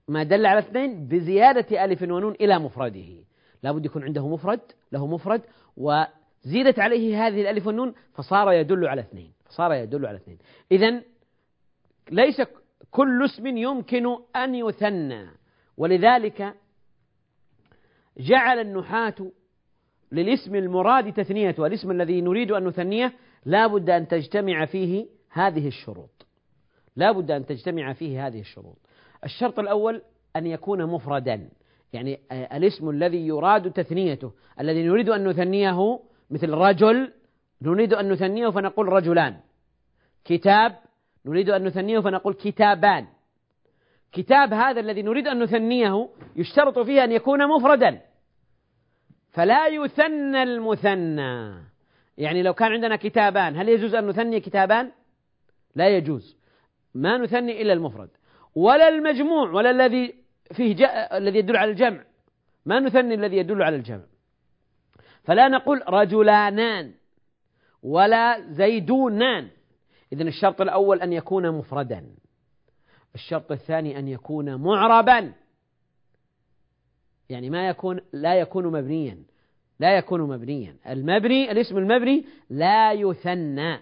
ما 0.09 0.23
دل 0.23 0.47
على 0.47 0.59
اثنين 0.59 1.09
بزيادة 1.09 1.85
ألف 1.85 2.03
ونون 2.03 2.35
إلى 2.41 2.59
مفرده. 2.59 3.25
لابد 3.63 3.85
يكون 3.85 4.03
عنده 4.05 4.29
مفرد 4.29 4.61
له 4.93 5.07
مفرد 5.07 5.43
وزيدت 6.47 6.79
عليه 6.79 7.27
هذه 7.27 7.41
الألف 7.41 7.67
والنون 7.67 7.95
فصار 8.15 8.53
يدل 8.53 8.87
على 8.87 9.01
اثنين 9.01 9.33
فصار 9.45 9.73
يدل 9.73 10.07
على 10.07 10.17
اثنين. 10.17 10.39
إذا 10.73 11.03
ليس 12.11 12.43
كل 12.91 13.25
اسم 13.25 13.47
يمكن 13.47 14.17
أن 14.37 14.55
يثنى 14.55 15.27
ولذلك 15.77 16.55
جعل 18.19 18.59
النحاة 18.59 19.15
للاسم 20.13 20.55
المراد 20.55 21.13
تثنيته 21.13 21.63
والاسم 21.63 21.91
الذي 21.91 22.21
نريد 22.21 22.51
أن 22.51 22.65
نثنيه 22.65 23.13
لا 23.45 23.67
بد 23.67 23.91
أن 23.91 24.09
تجتمع 24.09 24.65
فيه 24.65 25.07
هذه 25.31 25.69
الشروط. 25.69 26.27
لا 26.97 27.13
بد 27.13 27.31
أن 27.31 27.47
تجتمع 27.47 27.93
فيه 27.93 28.27
هذه 28.27 28.41
الشروط. 28.41 28.79
الشرط 29.25 29.59
الأول 29.59 30.03
أن 30.37 30.47
يكون 30.47 30.87
مفردا 30.87 31.49
يعني 31.93 32.21
الاسم 32.33 32.91
الذي 32.91 33.27
يراد 33.27 33.73
تثنيته 33.73 34.33
الذي 34.61 34.83
نريد 34.83 35.09
أن 35.09 35.29
نثنيه 35.29 36.01
مثل 36.31 36.51
رجل 36.51 37.13
نريد 37.63 37.95
أن 37.95 38.13
نثنيه 38.13 38.49
فنقول 38.49 38.89
رجلان. 38.89 39.41
كتاب 40.25 40.79
نريد 41.27 41.51
أن 41.51 41.65
نثنيه 41.65 42.01
فنقول 42.01 42.35
كتابان. 42.35 43.07
كتاب 44.13 44.53
هذا 44.53 44.81
الذي 44.81 45.03
نريد 45.03 45.29
أن 45.29 45.43
نثنيه 45.43 46.09
يشترط 46.37 46.79
فيه 46.79 47.05
أن 47.05 47.13
يكون 47.13 47.49
مفردا. 47.57 48.01
فلا 49.31 49.67
يثنى 49.67 50.43
المثنى. 50.43 51.55
يعني 52.19 52.43
لو 52.43 52.55
كان 52.55 52.73
عندنا 52.73 52.97
كتابان 52.97 53.57
هل 53.57 53.69
يجوز 53.69 53.95
أن 53.95 54.07
نثني 54.07 54.41
كتابان؟ 54.41 54.93
لا 55.75 55.89
يجوز. 55.89 56.37
ما 56.95 57.19
نثني 57.19 57.63
إلا 57.63 57.73
المفرد. 57.73 58.11
ولا 58.55 58.89
المجموع 58.89 59.51
ولا 59.51 59.71
الذي 59.71 60.15
فيه 60.53 60.77
جاء 60.77 61.19
الذي 61.19 61.39
يدل 61.39 61.57
على 61.57 61.71
الجمع. 61.71 62.05
ما 62.67 62.81
نثني 62.81 63.15
الذي 63.15 63.37
يدل 63.37 63.63
على 63.63 63.77
الجمع. 63.77 64.05
فلا 65.25 65.49
نقول 65.49 65.83
رجلانان 65.89 66.93
ولا 67.83 68.41
زيدونان. 68.51 69.49
إذا 70.13 70.23
الشرط 70.23 70.61
الأول 70.61 71.01
أن 71.01 71.13
يكون 71.13 71.51
مفردا. 71.51 72.07
الشرط 73.15 73.53
الثاني 73.53 73.99
أن 73.99 74.09
يكون 74.09 74.55
معربا. 74.55 75.33
يعني 77.29 77.51
ما 77.51 77.69
يكون 77.69 78.01
لا 78.13 78.35
يكون 78.35 78.67
مبنيا. 78.67 79.23
لا 79.81 79.97
يكون 79.97 80.21
مبنيا. 80.21 80.77
المبني 80.87 81.51
الاسم 81.51 81.79
المبني 81.79 82.25
لا 82.51 82.93
يثنى. 82.93 83.81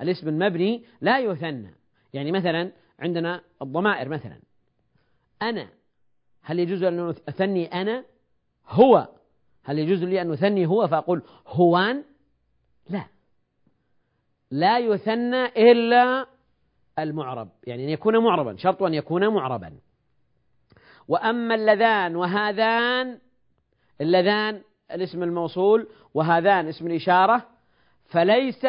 الاسم 0.00 0.28
المبني 0.28 0.84
لا 1.00 1.18
يثنى. 1.18 1.74
يعني 2.12 2.32
مثلا 2.32 2.72
عندنا 2.98 3.40
الضمائر 3.62 4.08
مثلا. 4.08 4.38
أنا 5.42 5.68
هل 6.42 6.58
يجوز 6.58 6.82
أن 6.82 7.14
أثني 7.28 7.66
أنا؟ 7.66 8.04
هو. 8.68 9.08
هل 9.64 9.78
يجوز 9.78 10.04
لي 10.04 10.20
أن 10.22 10.32
أثني 10.32 10.66
هو 10.66 10.88
فأقول 10.88 11.22
هوان؟ 11.46 12.04
لا. 12.90 13.04
لا 14.50 14.78
يثنى 14.78 15.44
إلا 15.46 16.26
المعرب 16.98 17.48
يعني 17.66 17.84
أن 17.84 17.88
يكون 17.88 18.18
معربا 18.18 18.56
شرط 18.56 18.82
أن 18.82 18.94
يكون 18.94 19.28
معربا. 19.28 19.72
وأما 21.08 21.54
اللذان 21.54 22.16
وهذان 22.16 23.18
اللذان 24.00 24.62
الاسم 24.92 25.22
الموصول 25.22 25.86
وهذان 26.14 26.68
اسم 26.68 26.86
الإشارة 26.86 27.46
فليس 28.06 28.66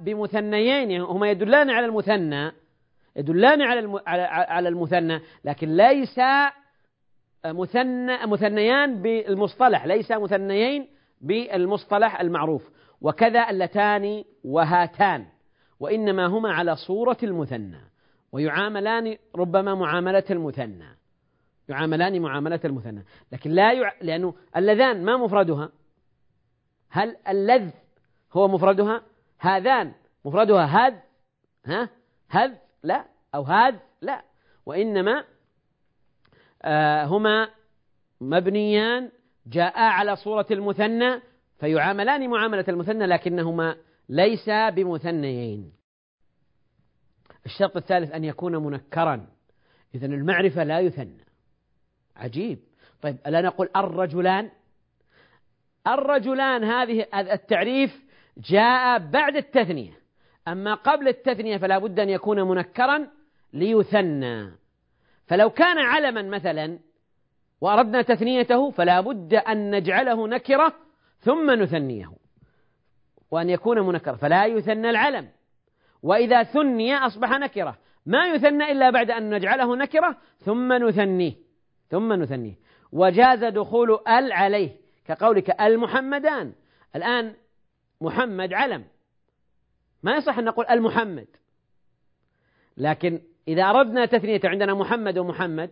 بمثنيين 0.00 0.90
يعني 0.90 1.04
هما 1.04 1.30
يدلان 1.30 1.70
على 1.70 1.86
المثنى 1.86 2.52
يدلان 3.16 3.62
على 3.62 4.02
على 4.26 4.68
المثنى 4.68 5.20
لكن 5.44 5.76
ليس 5.76 6.20
مثنى 7.46 8.26
مثنيان 8.26 9.02
بالمصطلح 9.02 9.86
ليس 9.86 10.12
مثنيين 10.12 10.88
بالمصطلح 11.20 12.20
المعروف. 12.20 12.70
وكذا 13.00 13.50
اللتان 13.50 14.24
وهاتان 14.44 15.26
وإنما 15.80 16.26
هما 16.26 16.52
على 16.52 16.76
صورة 16.76 17.16
المثنى 17.22 17.80
ويعاملان 18.32 19.16
ربما 19.36 19.74
معاملة 19.74 20.24
المثنى. 20.30 20.98
يعاملان 21.68 22.22
معاملة 22.22 22.60
المثنى. 22.64 23.04
لكن 23.32 23.50
لا 23.50 23.72
يع... 23.72 23.92
لأنه 24.00 24.34
اللذان 24.56 25.04
ما 25.04 25.16
مفردها؟ 25.16 25.68
هل 26.90 27.16
اللذ 27.28 27.70
هو 28.32 28.48
مفردها؟ 28.48 29.02
هذان 29.38 29.92
مفردها 30.24 30.64
هذ؟ 30.64 30.94
ها؟ 31.66 31.88
هذ؟ 32.28 32.52
لا. 32.82 33.04
أو 33.34 33.42
هذ 33.42 33.76
لا. 34.00 34.22
وإنما 34.66 35.24
هما 37.04 37.48
مبنيان 38.20 39.10
جاء 39.46 39.78
على 39.78 40.16
صورة 40.16 40.46
المثنى 40.50 41.20
فيعاملان 41.60 42.30
معاملة 42.30 42.64
المثنى 42.68 43.06
لكنهما 43.06 43.76
ليس 44.08 44.48
بمثنيين. 44.48 45.72
الشرط 47.46 47.76
الثالث 47.76 48.12
أن 48.12 48.24
يكون 48.24 48.56
منكرا. 48.56 49.26
إذا 49.94 50.06
المعرفة 50.06 50.64
لا 50.64 50.80
يثنى. 50.80 51.24
عجيب. 52.16 52.58
طيب 53.02 53.16
ألا 53.26 53.40
نقول 53.40 53.68
الرجلان؟ 53.76 54.50
الرجلان 55.86 56.64
هذه 56.64 57.06
التعريف 57.14 58.02
جاء 58.36 58.98
بعد 58.98 59.36
التثنية. 59.36 59.92
أما 60.48 60.74
قبل 60.74 61.08
التثنية 61.08 61.56
فلا 61.56 61.78
بد 61.78 62.00
أن 62.00 62.08
يكون 62.08 62.42
منكرا 62.42 63.08
ليثنى. 63.52 64.61
فلو 65.32 65.50
كان 65.50 65.78
علما 65.78 66.22
مثلا 66.22 66.78
وأردنا 67.60 68.02
تثنيته 68.02 68.70
فلا 68.70 69.00
بد 69.00 69.34
أن 69.34 69.76
نجعله 69.76 70.28
نكرة 70.28 70.74
ثم 71.20 71.50
نثنيه. 71.50 72.12
وأن 73.30 73.50
يكون 73.50 73.80
منكرا 73.80 74.16
فلا 74.16 74.46
يثنى 74.46 74.90
العلم. 74.90 75.28
وإذا 76.02 76.42
ثني 76.42 76.96
أصبح 76.96 77.30
نكرة. 77.30 77.78
ما 78.06 78.26
يثنى 78.26 78.72
إلا 78.72 78.90
بعد 78.90 79.10
أن 79.10 79.34
نجعله 79.34 79.76
نكرة 79.76 80.16
ثم 80.38 80.72
نثنيه 80.72 81.32
ثم 81.90 82.12
نثنيه. 82.12 82.54
وجاز 82.92 83.44
دخول 83.44 83.98
ال 84.08 84.32
عليه 84.32 84.76
كقولك 85.06 85.60
المحمدان. 85.60 86.52
الآن 86.96 87.34
محمد 88.00 88.52
علم. 88.52 88.84
ما 90.02 90.16
يصح 90.16 90.38
أن 90.38 90.44
نقول 90.44 90.66
المحمد. 90.66 91.28
لكن 92.76 93.20
إذا 93.48 93.62
أردنا 93.62 94.06
تثنية 94.06 94.40
عندنا 94.44 94.74
محمد 94.74 95.18
ومحمد 95.18 95.70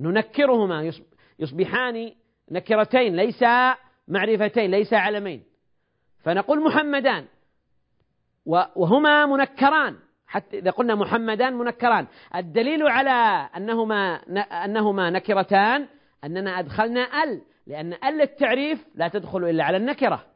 ننكرهما 0.00 0.92
يصبحان 1.38 2.12
نكرتين 2.50 3.16
ليس 3.16 3.44
معرفتين 4.08 4.70
ليس 4.70 4.94
علمين. 4.94 5.44
فنقول 6.18 6.64
محمدان 6.64 7.26
وهما 8.76 9.26
منكران. 9.26 9.96
حتى 10.26 10.58
إذا 10.58 10.70
قلنا 10.70 10.94
محمدان 10.94 11.54
منكران. 11.54 12.06
الدليل 12.36 12.88
على 12.88 13.48
أنهما 13.56 14.14
أنهما 14.64 15.10
نكرتان 15.10 15.88
أننا 16.24 16.58
أدخلنا 16.58 17.22
ال 17.24 17.42
لأن 17.66 17.92
ال 17.92 18.20
التعريف 18.20 18.86
لا 18.94 19.08
تدخل 19.08 19.44
إلا 19.44 19.64
على 19.64 19.76
النكرة. 19.76 20.26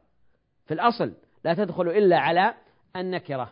في 0.65 0.73
الأصل 0.73 1.13
لا 1.43 1.53
تدخل 1.53 1.87
إلا 1.87 2.19
على 2.19 2.53
النكرة. 2.95 3.51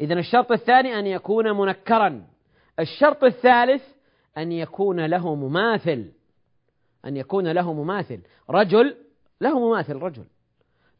إذا 0.00 0.14
الشرط 0.14 0.52
الثاني 0.52 0.98
أن 0.98 1.06
يكون 1.06 1.50
منكرا. 1.58 2.26
الشرط 2.80 3.24
الثالث 3.24 3.82
أن 4.38 4.52
يكون 4.52 5.06
له 5.06 5.34
مماثل. 5.34 6.12
أن 7.04 7.16
يكون 7.16 7.48
له 7.48 7.72
مماثل. 7.72 8.20
رجل 8.50 8.96
له 9.40 9.68
مماثل 9.68 9.96
رجل. 9.96 10.24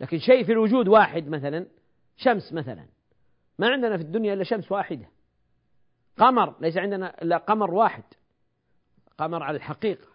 لكن 0.00 0.18
شيء 0.18 0.44
في 0.44 0.52
الوجود 0.52 0.88
واحد 0.88 1.28
مثلا 1.28 1.66
شمس 2.16 2.52
مثلا. 2.52 2.86
ما 3.58 3.68
عندنا 3.68 3.96
في 3.96 4.02
الدنيا 4.02 4.34
إلا 4.34 4.44
شمس 4.44 4.72
واحدة. 4.72 5.08
قمر 6.18 6.54
ليس 6.60 6.76
عندنا 6.76 7.22
إلا 7.22 7.36
قمر 7.36 7.74
واحد. 7.74 8.04
قمر 9.18 9.42
على 9.42 9.56
الحقيقة. 9.56 10.06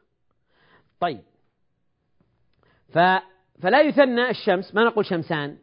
طيب. 0.99 1.23
ف 2.89 2.99
فلا 3.61 3.81
يثنى 3.81 4.29
الشمس 4.29 4.75
ما 4.75 4.83
نقول 4.83 5.05
شمسان 5.05 5.57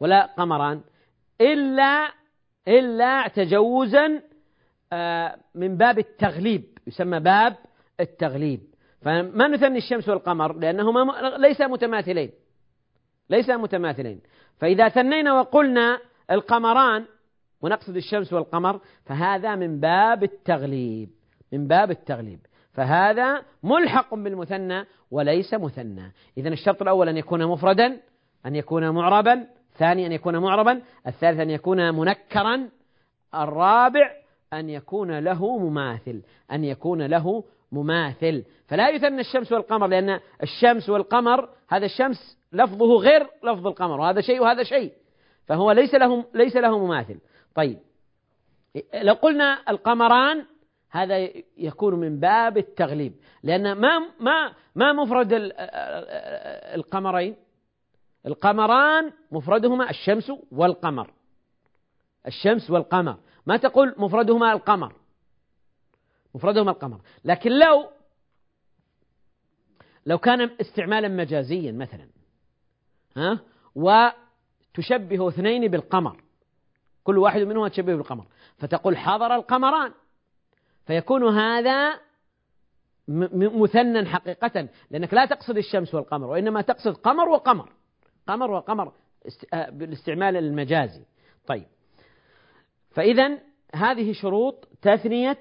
ولا 0.00 0.26
قمران 0.26 0.80
إلا 1.40 2.12
إلا 2.68 3.28
تجوزا 3.28 4.22
آه، 4.92 5.36
من 5.54 5.76
باب 5.76 5.98
التغليب. 5.98 6.78
يسمى 6.86 7.20
باب 7.20 7.56
التغليب. 8.00 8.60
فما 9.00 9.48
نثني 9.48 9.78
الشمس 9.78 10.08
والقمر 10.08 10.52
لأنهما 10.52 11.12
ليس 11.38 11.60
متماثلين. 11.60 12.30
ليس 13.30 13.50
متماثلين. 13.50 14.20
فإذا 14.58 14.88
ثنينا 14.88 15.32
وقلنا 15.34 16.00
القمران 16.30 17.04
ونقصد 17.60 17.96
الشمس 17.96 18.32
والقمر 18.32 18.80
فهذا 19.04 19.54
من 19.54 19.80
باب 19.80 20.22
التغليب. 20.22 21.10
من 21.52 21.66
باب 21.66 21.90
التغليب. 21.90 22.40
فهذا 22.72 23.42
ملحق 23.62 24.14
بالمثنى 24.14 24.84
وليس 25.10 25.54
مثنى. 25.54 26.12
إذا 26.38 26.48
الشرط 26.48 26.82
الأول 26.82 27.08
أن 27.08 27.16
يكون 27.16 27.46
مفردا 27.46 28.00
أن 28.46 28.56
يكون 28.56 28.90
معربا 28.90 29.46
الثاني 29.72 30.06
أن 30.06 30.12
يكون 30.12 30.38
معربا 30.38 30.82
الثالث 31.06 31.40
أن 31.40 31.50
يكون 31.50 31.94
منكرا 31.94 32.68
الرابع 33.34 34.10
أن 34.52 34.70
يكون 34.70 35.18
له 35.18 35.58
مماثل 35.58 36.22
أن 36.52 36.64
يكون 36.64 37.02
له 37.02 37.44
مماثل. 37.72 38.44
فلا 38.68 38.88
يثنى 38.88 39.20
الشمس 39.20 39.52
والقمر 39.52 39.86
لأن 39.86 40.20
الشمس 40.42 40.88
والقمر 40.88 41.48
هذا 41.68 41.86
الشمس 41.86 42.38
لفظه 42.52 42.96
غير 42.96 43.26
لفظ 43.44 43.66
القمر 43.66 44.00
وهذا 44.00 44.20
شيء 44.20 44.40
وهذا 44.40 44.62
شيء. 44.62 44.92
فهو 45.46 45.72
ليس 45.72 45.94
له 45.94 46.24
ليس 46.34 46.56
له 46.56 46.78
مماثل. 46.78 47.18
طيب. 47.54 47.78
لو 48.94 49.14
قلنا 49.14 49.58
القمران 49.68 50.44
هذا 50.90 51.28
يكون 51.58 51.94
من 51.94 52.20
باب 52.20 52.58
التغليب 52.58 53.12
لأن 53.42 53.72
ما 53.72 53.98
ما 54.20 54.52
ما 54.74 54.92
مفرد 54.92 55.28
القمرين؟ 56.74 57.36
القمران 58.26 59.12
مفردهما 59.32 59.90
الشمس 59.90 60.32
والقمر. 60.52 61.10
الشمس 62.26 62.70
والقمر. 62.70 63.16
ما 63.46 63.56
تقول 63.56 63.94
مفردهما 63.98 64.52
القمر؟ 64.52 64.94
مفردهما 66.34 66.70
القمر. 66.70 67.00
لكن 67.24 67.50
لو 67.50 67.88
لو 70.06 70.18
كان 70.18 70.50
استعمالا 70.60 71.08
مجازيا 71.08 71.72
مثلا 71.72 72.08
ها 73.16 73.40
وتشبه 73.74 75.28
اثنين 75.28 75.68
بالقمر 75.68 76.22
كل 77.04 77.18
واحد 77.18 77.40
منهما 77.40 77.68
تشبه 77.68 77.94
بالقمر 77.94 78.26
فتقول 78.58 78.96
حضر 78.96 79.34
القمران 79.34 79.92
فيكون 80.86 81.38
هذا 81.38 82.00
مثنى 83.08 84.06
حقيقة 84.06 84.68
لأنك 84.90 85.14
لا 85.14 85.26
تقصد 85.26 85.56
الشمس 85.56 85.94
والقمر 85.94 86.26
وإنما 86.26 86.62
تقصد 86.62 86.96
قمر 86.96 87.28
وقمر. 87.28 87.72
قمر 88.26 88.50
وقمر 88.50 88.92
آه، 89.54 89.70
بالاستعمال 89.70 90.36
المجازي. 90.36 91.02
طيب. 91.46 91.66
فإذا 92.90 93.38
هذه 93.74 94.12
شروط 94.12 94.68
تثنية 94.82 95.38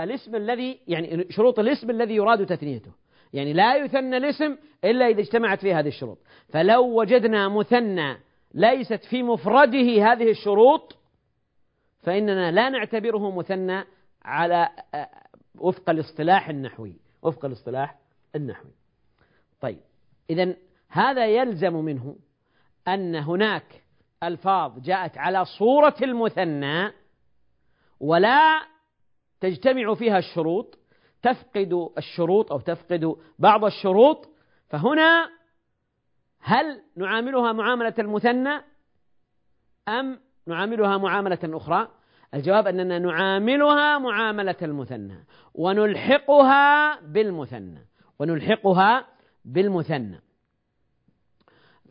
الاسم 0.00 0.36
الذي 0.36 0.80
يعني 0.88 1.26
شروط 1.30 1.58
الاسم 1.58 1.90
الذي 1.90 2.14
يراد 2.14 2.46
تثنيته. 2.46 2.92
يعني 3.32 3.52
لا 3.52 3.76
يثنى 3.76 4.16
الاسم 4.16 4.56
إلا 4.84 5.08
إذا 5.08 5.20
اجتمعت 5.20 5.60
فيه 5.60 5.78
هذه 5.78 5.88
الشروط. 5.88 6.18
فلو 6.48 7.00
وجدنا 7.00 7.48
مثنى 7.48 8.16
ليست 8.54 9.04
في 9.04 9.22
مفرده 9.22 10.12
هذه 10.12 10.30
الشروط 10.30 10.96
فإننا 12.02 12.52
لا 12.52 12.68
نعتبره 12.68 13.36
مثنى 13.38 13.84
على 14.22 14.68
آه، 14.94 15.08
وفق 15.58 15.90
الاصطلاح 15.90 16.48
النحوي. 16.48 16.96
وفق 17.22 17.44
الاصطلاح 17.44 17.98
النحوي. 18.36 18.72
طيب. 19.60 19.80
إذا 20.30 20.56
هذا 20.88 21.26
يلزم 21.26 21.74
منه 21.74 22.16
أن 22.88 23.16
هناك 23.16 23.82
ألفاظ 24.22 24.78
جاءت 24.78 25.18
على 25.18 25.44
صورة 25.44 25.96
المثنى 26.02 26.92
ولا 28.00 28.62
تجتمع 29.40 29.94
فيها 29.94 30.18
الشروط 30.18 30.78
تفقد 31.22 31.90
الشروط 31.98 32.52
أو 32.52 32.60
تفقد 32.60 33.16
بعض 33.38 33.64
الشروط 33.64 34.28
فهنا 34.68 35.30
هل 36.40 36.82
نعاملها 36.96 37.52
معاملة 37.52 37.94
المثنى 37.98 38.62
أم 39.88 40.20
نعاملها 40.46 40.98
معاملة 40.98 41.38
أخرى؟ 41.44 41.88
الجواب 42.34 42.66
أننا 42.66 42.98
نعاملها 42.98 43.98
معاملة 43.98 44.56
المثنى 44.62 45.24
ونلحقها 45.54 47.00
بالمثنى 47.00 47.86
ونلحقها 48.18 49.06
بالمثنى. 49.44 50.20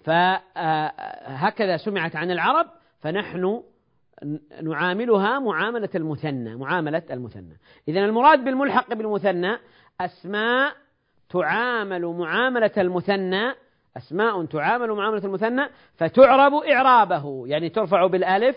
فهكذا 0.05 1.77
سمعت 1.77 2.15
عن 2.15 2.31
العرب 2.31 2.67
فنحن 2.99 3.63
نعاملها 4.63 5.39
معاملة 5.39 5.89
المثنى 5.95 6.55
معاملة 6.55 7.03
المثنى. 7.11 7.57
إذا 7.87 7.99
المراد 7.99 8.43
بالملحق 8.43 8.93
بالمثنى 8.93 9.57
أسماء 10.01 10.75
تعامل 11.29 12.05
معاملة 12.05 12.71
المثنى 12.77 13.53
أسماء 13.97 14.45
تعامل 14.45 14.91
معاملة 14.91 15.25
المثنى 15.25 15.69
فتعرب 15.95 16.53
إعرابه 16.53 17.47
يعني 17.47 17.69
ترفع 17.69 18.07
بالألف 18.07 18.55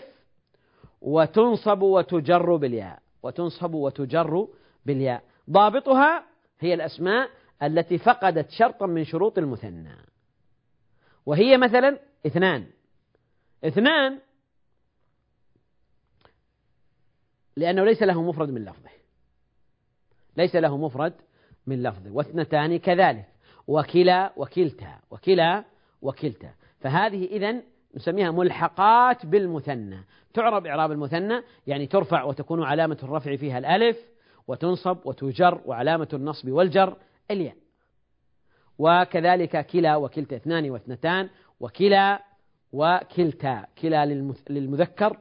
وتنصب 1.01 1.81
وتجر 1.81 2.55
بالياء 2.55 2.99
وتنصب 3.23 3.73
وتجر 3.73 4.47
بالياء. 4.85 5.23
ضابطها 5.49 6.23
هي 6.59 6.73
الأسماء 6.73 7.29
التي 7.63 7.97
فقدت 7.97 8.49
شرطا 8.49 8.85
من 8.85 9.03
شروط 9.03 9.37
المثنى. 9.37 10.08
وهي 11.29 11.57
مثلا 11.57 11.99
اثنان. 12.25 12.65
اثنان 13.63 14.19
لأنه 17.57 17.83
ليس 17.83 18.03
له 18.03 18.23
مفرد 18.23 18.49
من 18.49 18.65
لفظه. 18.65 18.89
ليس 20.37 20.55
له 20.55 20.77
مفرد 20.77 21.13
من 21.67 21.83
لفظه. 21.83 22.11
واثنتان 22.11 22.79
كذلك. 22.79 23.25
وكلا 23.67 24.33
وكلتا. 24.37 24.99
وكلا 25.11 25.63
وكلتا. 26.01 26.53
فهذه 26.79 27.25
إذن 27.25 27.63
نسميها 27.95 28.31
ملحقات 28.31 29.25
بالمثنى. 29.25 30.03
تعرب 30.33 30.65
إعراب 30.65 30.91
المثنى 30.91 31.41
يعني 31.67 31.87
ترفع 31.87 32.23
وتكون 32.23 32.63
علامة 32.63 32.97
الرفع 33.03 33.35
فيها 33.35 33.57
الألف 33.57 33.97
وتنصب 34.47 34.97
وتجر 35.05 35.61
وعلامة 35.65 36.09
النصب 36.13 36.49
والجر 36.49 36.97
الياء. 37.31 37.55
وكذلك 38.79 39.65
كلا 39.65 39.95
وكلتا 39.95 40.35
اثنان 40.35 40.69
واثنتان 40.69 41.29
وكلا 41.59 42.23
وكلتا 42.73 43.65
كلا 43.81 44.05
للمذكر 44.49 45.17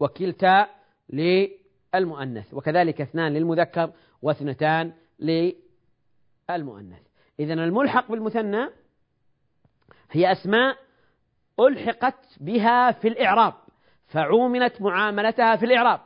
وكلتا 0.00 0.66
للمؤنث 1.10 2.54
وكذلك 2.54 3.00
اثنان 3.00 3.32
للمذكر 3.32 3.92
واثنتان 4.22 4.92
للمؤنث. 5.18 7.02
إذا 7.40 7.54
الملحق 7.54 8.10
بالمثنى 8.10 8.68
هي 10.10 10.32
أسماء 10.32 10.76
ألحقت 11.60 12.26
بها 12.40 12.92
في 12.92 13.08
الإعراب 13.08 13.54
فعوملت 14.06 14.82
معاملتها 14.82 15.56
في 15.56 15.64
الإعراب. 15.64 16.00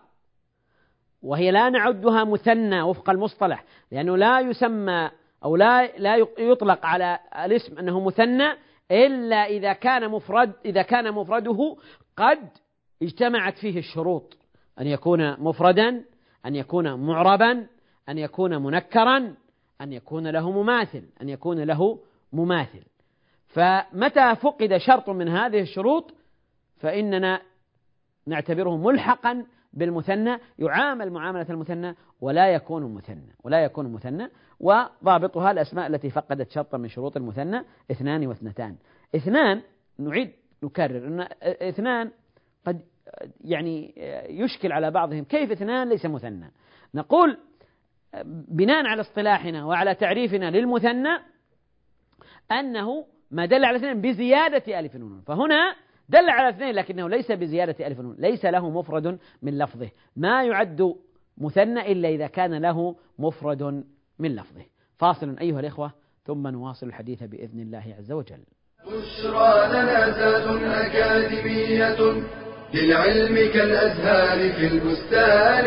وهي 1.22 1.50
لا 1.50 1.70
نعدها 1.70 2.24
مثنى 2.24 2.82
وفق 2.82 3.10
المصطلح 3.10 3.64
لأنه 3.90 4.16
لا 4.16 4.40
يسمى 4.40 5.10
أو 5.44 5.56
لا 5.56 5.96
لا 5.98 6.16
يطلق 6.38 6.86
على 6.86 7.18
الاسم 7.44 7.78
أنه 7.78 8.00
مثنى 8.00 8.52
إلا 8.90 9.46
إذا 9.46 9.72
كان 9.72 10.10
مفرد 10.10 10.52
إذا 10.64 10.82
كان 10.82 11.12
مفرده 11.12 11.76
قد 12.16 12.48
اجتمعت 13.02 13.58
فيه 13.58 13.78
الشروط. 13.78 14.36
أن 14.80 14.86
يكون 14.86 15.40
مفردا 15.40 16.04
أن 16.46 16.54
يكون 16.54 17.06
معربا 17.06 17.66
أن 18.08 18.18
يكون 18.18 18.62
منكرا 18.62 19.34
أن 19.80 19.92
يكون 19.92 20.26
له 20.26 20.50
مماثل 20.50 21.02
أن 21.22 21.28
يكون 21.28 21.60
له 21.60 21.98
مماثل. 22.32 22.82
فمتى 23.46 24.36
فقد 24.36 24.76
شرط 24.76 25.10
من 25.10 25.28
هذه 25.28 25.60
الشروط؟ 25.60 26.14
فإننا 26.76 27.42
نعتبره 28.26 28.76
ملحقا 28.76 29.46
بالمثنى 29.76 30.38
يعامل 30.58 31.10
معاملة 31.10 31.46
المثنى 31.50 31.94
ولا 32.20 32.48
يكون 32.48 32.94
مثنى 32.94 33.36
ولا 33.44 33.64
يكون 33.64 33.92
مثنى 33.92 34.28
وضابطها 34.60 35.50
الأسماء 35.50 35.86
التي 35.86 36.10
فقدت 36.10 36.50
شرطا 36.50 36.78
من 36.78 36.88
شروط 36.88 37.16
المثنى 37.16 37.62
اثنان 37.90 38.26
واثنتان. 38.26 38.76
اثنان 39.16 39.62
نعيد 39.98 40.32
نكرر 40.62 41.06
أن 41.06 41.26
اثنان 41.44 42.10
قد 42.66 42.80
يعني 43.44 43.94
يشكل 44.28 44.72
على 44.72 44.90
بعضهم 44.90 45.24
كيف 45.24 45.50
اثنان 45.50 45.88
ليس 45.88 46.06
مثنى. 46.06 46.50
نقول 46.94 47.38
بناء 48.48 48.86
على 48.86 49.00
اصطلاحنا 49.00 49.64
وعلى 49.64 49.94
تعريفنا 49.94 50.50
للمثنى 50.50 51.18
أنه 52.52 53.06
ما 53.30 53.46
دل 53.46 53.64
على 53.64 53.76
اثنين 53.76 54.00
بزيادة 54.00 54.80
ألف 54.80 54.94
ونون 54.94 55.20
فهنا 55.26 55.76
دل 56.08 56.30
على 56.30 56.48
اثنين 56.48 56.74
لكنه 56.74 57.08
ليس 57.08 57.32
بزيادة 57.32 57.86
ألف 57.86 57.98
ونون 57.98 58.16
ليس 58.18 58.44
له 58.44 58.70
مفرد 58.70 59.18
من 59.42 59.58
لفظه. 59.58 59.90
ما 60.16 60.44
يعد 60.44 60.94
مثنى 61.38 61.92
إلا 61.92 62.08
إذا 62.08 62.26
كان 62.26 62.54
له 62.54 62.96
مفرد 63.18 63.84
من 64.18 64.36
لفظه. 64.36 64.64
فاصل 64.96 65.38
أيها 65.38 65.60
الإخوة 65.60 65.92
ثم 66.24 66.46
نواصل 66.46 66.86
الحديث 66.86 67.22
بإذن 67.22 67.60
الله 67.60 67.94
عز 67.98 68.12
وجل. 68.12 68.44
بشرى 68.86 69.68
لنا 69.68 70.06
ذات 70.06 70.62
أكاديمية 70.62 72.22
للعلم 72.74 73.52
كالأزهار 73.52 74.52
في 74.52 74.66
البستان. 74.66 75.66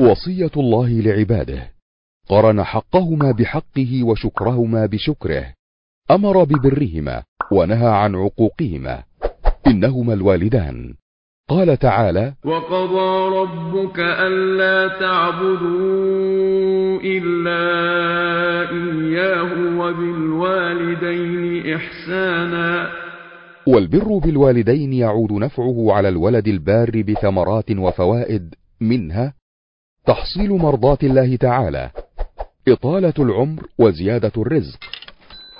وصية 0.00 0.50
الله 0.56 0.88
لعباده. 0.88 1.70
قرن 2.30 2.62
حقهما 2.62 3.30
بحقه 3.30 4.04
وشكرهما 4.04 4.86
بشكره. 4.86 5.44
أمر 6.10 6.44
ببرهما 6.44 7.22
ونهى 7.52 7.88
عن 7.88 8.14
عقوقهما. 8.14 9.02
إنهما 9.66 10.14
الوالدان. 10.14 10.94
قال 11.48 11.76
تعالى 11.76 12.32
وقضى 12.44 13.36
ربك 13.36 13.98
ألا 13.98 15.00
تعبدوا 15.00 17.00
إلا 17.04 17.60
إياه 18.70 19.78
وبالوالدين 19.78 21.74
إحسانا. 21.74 22.90
والبر 23.66 24.18
بالوالدين 24.18 24.92
يعود 24.92 25.32
نفعه 25.32 25.92
على 25.92 26.08
الولد 26.08 26.48
البار 26.48 27.02
بثمرات 27.02 27.70
وفوائد 27.70 28.54
منها 28.80 29.34
تحصيل 30.06 30.50
مرضات 30.50 31.04
الله 31.04 31.36
تعالى. 31.36 31.90
إطالة 32.68 33.14
العمر 33.18 33.68
وزيادة 33.78 34.32
الرزق. 34.36 34.78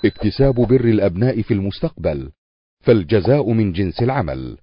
اكتساب 0.04 0.54
بر 0.54 0.84
الأبناء 0.84 1.42
في 1.42 1.54
المستقبل 1.54 2.30
فالجزاء 2.80 3.52
من 3.52 3.72
جنس 3.72 4.02
العمل. 4.02 4.58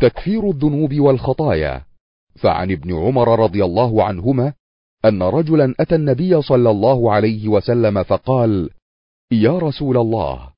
تكفير 0.00 0.50
الذنوب 0.50 0.94
والخطايا. 0.94 1.84
فعن 2.36 2.70
ابن 2.70 2.94
عمر 2.94 3.38
رضي 3.44 3.64
الله 3.64 4.04
عنهما 4.04 4.52
أن 5.04 5.22
رجلا 5.22 5.74
أتى 5.80 5.94
النبي 5.94 6.42
صلى 6.42 6.70
الله 6.70 7.12
عليه 7.12 7.48
وسلم 7.48 8.02
فقال 8.02 8.70
يا 9.30 9.58
رسول 9.58 9.96
الله 9.96 10.52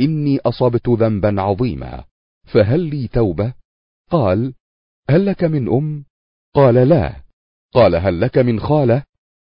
إني 0.00 0.38
أصبت 0.38 0.88
ذنبا 0.88 1.42
عظيما 1.42 2.04
فهل 2.44 2.80
لي 2.80 3.08
توبة 3.08 3.54
قال 4.10 4.54
هل 5.10 5.26
لك 5.26 5.44
من 5.44 5.68
أم 5.68 6.04
قال 6.54 6.74
لا. 6.74 7.14
قال 7.74 7.96
هل 7.96 8.20
لك 8.20 8.38
من 8.38 8.60
خالة 8.60 9.02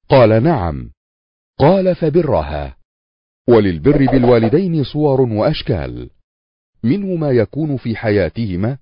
قال 0.09 0.42
نعم. 0.42 0.90
قال 1.59 1.95
فبرها. 1.95 2.77
وللبر 3.49 4.07
بالوالدين 4.12 4.85
صور 4.85 5.21
وأشكال. 5.21 6.11
منه 6.85 7.17
ما 7.17 7.31
يكون 7.31 7.77
في 7.77 7.97
حياتهما 7.97 8.79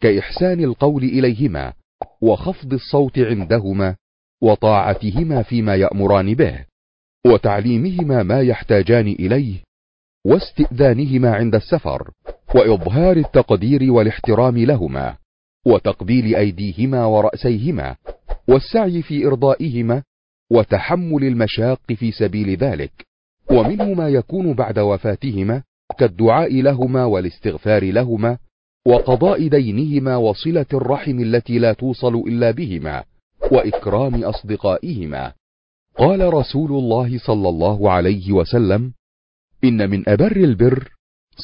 كإحسان 0.00 0.64
القول 0.64 1.04
إليهما 1.04 1.72
وخفض 2.22 2.72
الصوت 2.72 3.18
عندهما 3.18 3.96
وطاعتهما 4.42 5.42
فيما 5.42 5.74
يأمران 5.76 6.34
به 6.34 6.64
وتعليمهما 7.26 8.22
ما 8.22 8.40
يحتاجان 8.40 9.08
إليه 9.08 9.56
واستئذانهما 10.26 11.34
عند 11.34 11.54
السفر 11.54 12.10
وإظهار 12.54 13.16
التقدير 13.16 13.92
والاحترام 13.92 14.58
لهما 14.58 15.16
وتقبيل 15.66 16.36
أيديهما 16.36 17.04
ورأسيهما 17.04 17.96
والسعي 18.48 19.02
في 19.02 19.26
إرضائهما 19.26 20.02
وتحمل 20.50 21.24
المشاق 21.24 21.92
في 21.92 22.12
سبيل 22.12 22.56
ذلك. 22.56 23.06
ومنه 23.50 23.94
ما 23.94 24.08
يكون 24.08 24.52
بعد 24.52 24.78
وفاتهما 24.78 25.62
كالدعاء 25.98 26.62
لهما 26.62 27.04
والاستغفار 27.04 27.84
لهما 27.84 28.38
وقضاء 28.86 29.48
دينهما 29.48 30.16
وصلة 30.16 30.66
الرحم 30.74 31.20
التي 31.20 31.58
لا 31.58 31.72
توصل 31.72 32.14
إلا 32.14 32.50
بهما 32.50 33.04
وإكرام 33.52 34.24
أصدقائهما. 34.24 35.32
قال 35.98 36.34
رسول 36.34 36.70
الله 36.70 37.18
صلى 37.18 37.48
الله 37.48 37.90
عليه 37.90 38.32
وسلم 38.32 38.92
إن 39.64 39.90
من 39.90 40.08
أبر 40.08 40.36
البر 40.36 40.88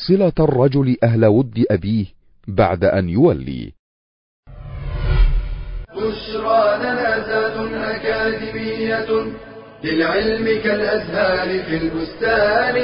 صلة 0.08 0.32
الرجل 0.40 0.96
أهل 1.02 1.26
ود 1.26 1.64
أبيه 1.70 2.06
بعد 2.48 2.84
أن 2.84 3.08
يولي. 3.08 3.72
بشرى 5.94 6.78
لنا 6.78 7.18
ذات 7.26 7.56
أكاديمية 7.74 9.34
للعلم 9.84 10.44
كالأزهار 10.62 11.62
في 11.64 11.76
البستان. 11.76 12.74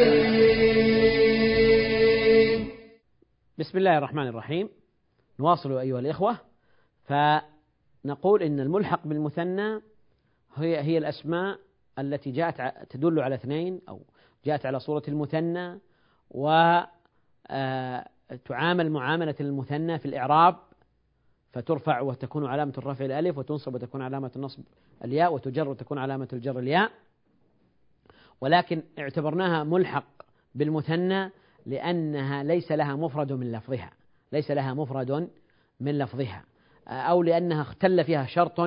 بسم 3.58 3.78
الله 3.78 3.98
الرحمن 3.98 4.26
الرحيم. 4.28 4.68
نواصل 5.40 5.78
أيها 5.78 5.98
الإخوة. 5.98 6.36
فنقول 7.04 8.42
إن 8.42 8.60
الملحق 8.60 9.06
بالمثنى 9.06 9.80
هي 10.56 10.80
هي 10.80 10.98
الأسماء 10.98 11.58
التي 11.98 12.30
جاءت 12.30 12.56
تدل 12.90 13.20
على 13.20 13.34
اثنين 13.34 13.80
أو 13.88 14.00
جاءت 14.44 14.66
على 14.66 14.80
صورة 14.80 15.02
المثنى 15.08 15.80
وتعامل 16.30 16.90
معاملة 18.90 19.34
المثنى 19.40 19.98
في 19.98 20.06
الإعراب 20.06 20.56
فترفع 21.56 22.00
وتكون 22.00 22.46
علامة 22.46 22.72
الرفع 22.78 23.04
الألف 23.04 23.38
وتنصب 23.38 23.74
وتكون 23.74 24.02
علامة 24.02 24.30
النصب 24.36 24.62
الياء 25.04 25.34
وتجر 25.34 25.68
وتكون 25.68 25.98
علامة 25.98 26.28
الجر 26.32 26.58
الياء. 26.58 26.90
ولكن 28.40 28.82
اعتبرناها 28.98 29.64
ملحق 29.64 30.06
بالمثنى 30.54 31.30
لأنها 31.66 32.42
ليس 32.42 32.72
لها 32.72 32.96
مفرد 32.96 33.32
من 33.32 33.52
لفظها. 33.52 33.90
ليس 34.32 34.50
لها 34.50 34.74
مفرد 34.74 35.30
من 35.80 35.98
لفظها. 35.98 36.44
أو 36.88 37.22
لأنها 37.22 37.62
اختل 37.62 38.04
فيها 38.04 38.26
شرط 38.26 38.60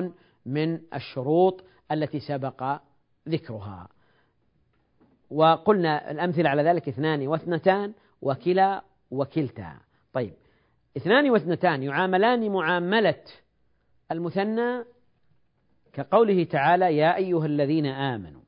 من 0.46 0.80
الشروط 0.94 1.64
التي 1.92 2.20
سبق 2.20 2.80
ذكرها. 3.28 3.88
وقلنا 5.30 6.10
الأمثلة 6.10 6.48
على 6.48 6.62
ذلك 6.62 6.88
اثنان 6.88 7.26
واثنتان 7.28 7.92
وكلا 8.22 8.82
وكلتا. 9.10 9.72
طيب 10.12 10.32
اثنان 10.96 11.30
واثنتان 11.30 11.82
يعاملان 11.82 12.50
معاملة 12.50 13.22
المثنى 14.12 14.84
كقوله 15.92 16.44
تعالى 16.44 16.96
يا 16.96 17.16
أيها 17.16 17.46
الذين 17.46 17.86
آمنوا 17.86 18.40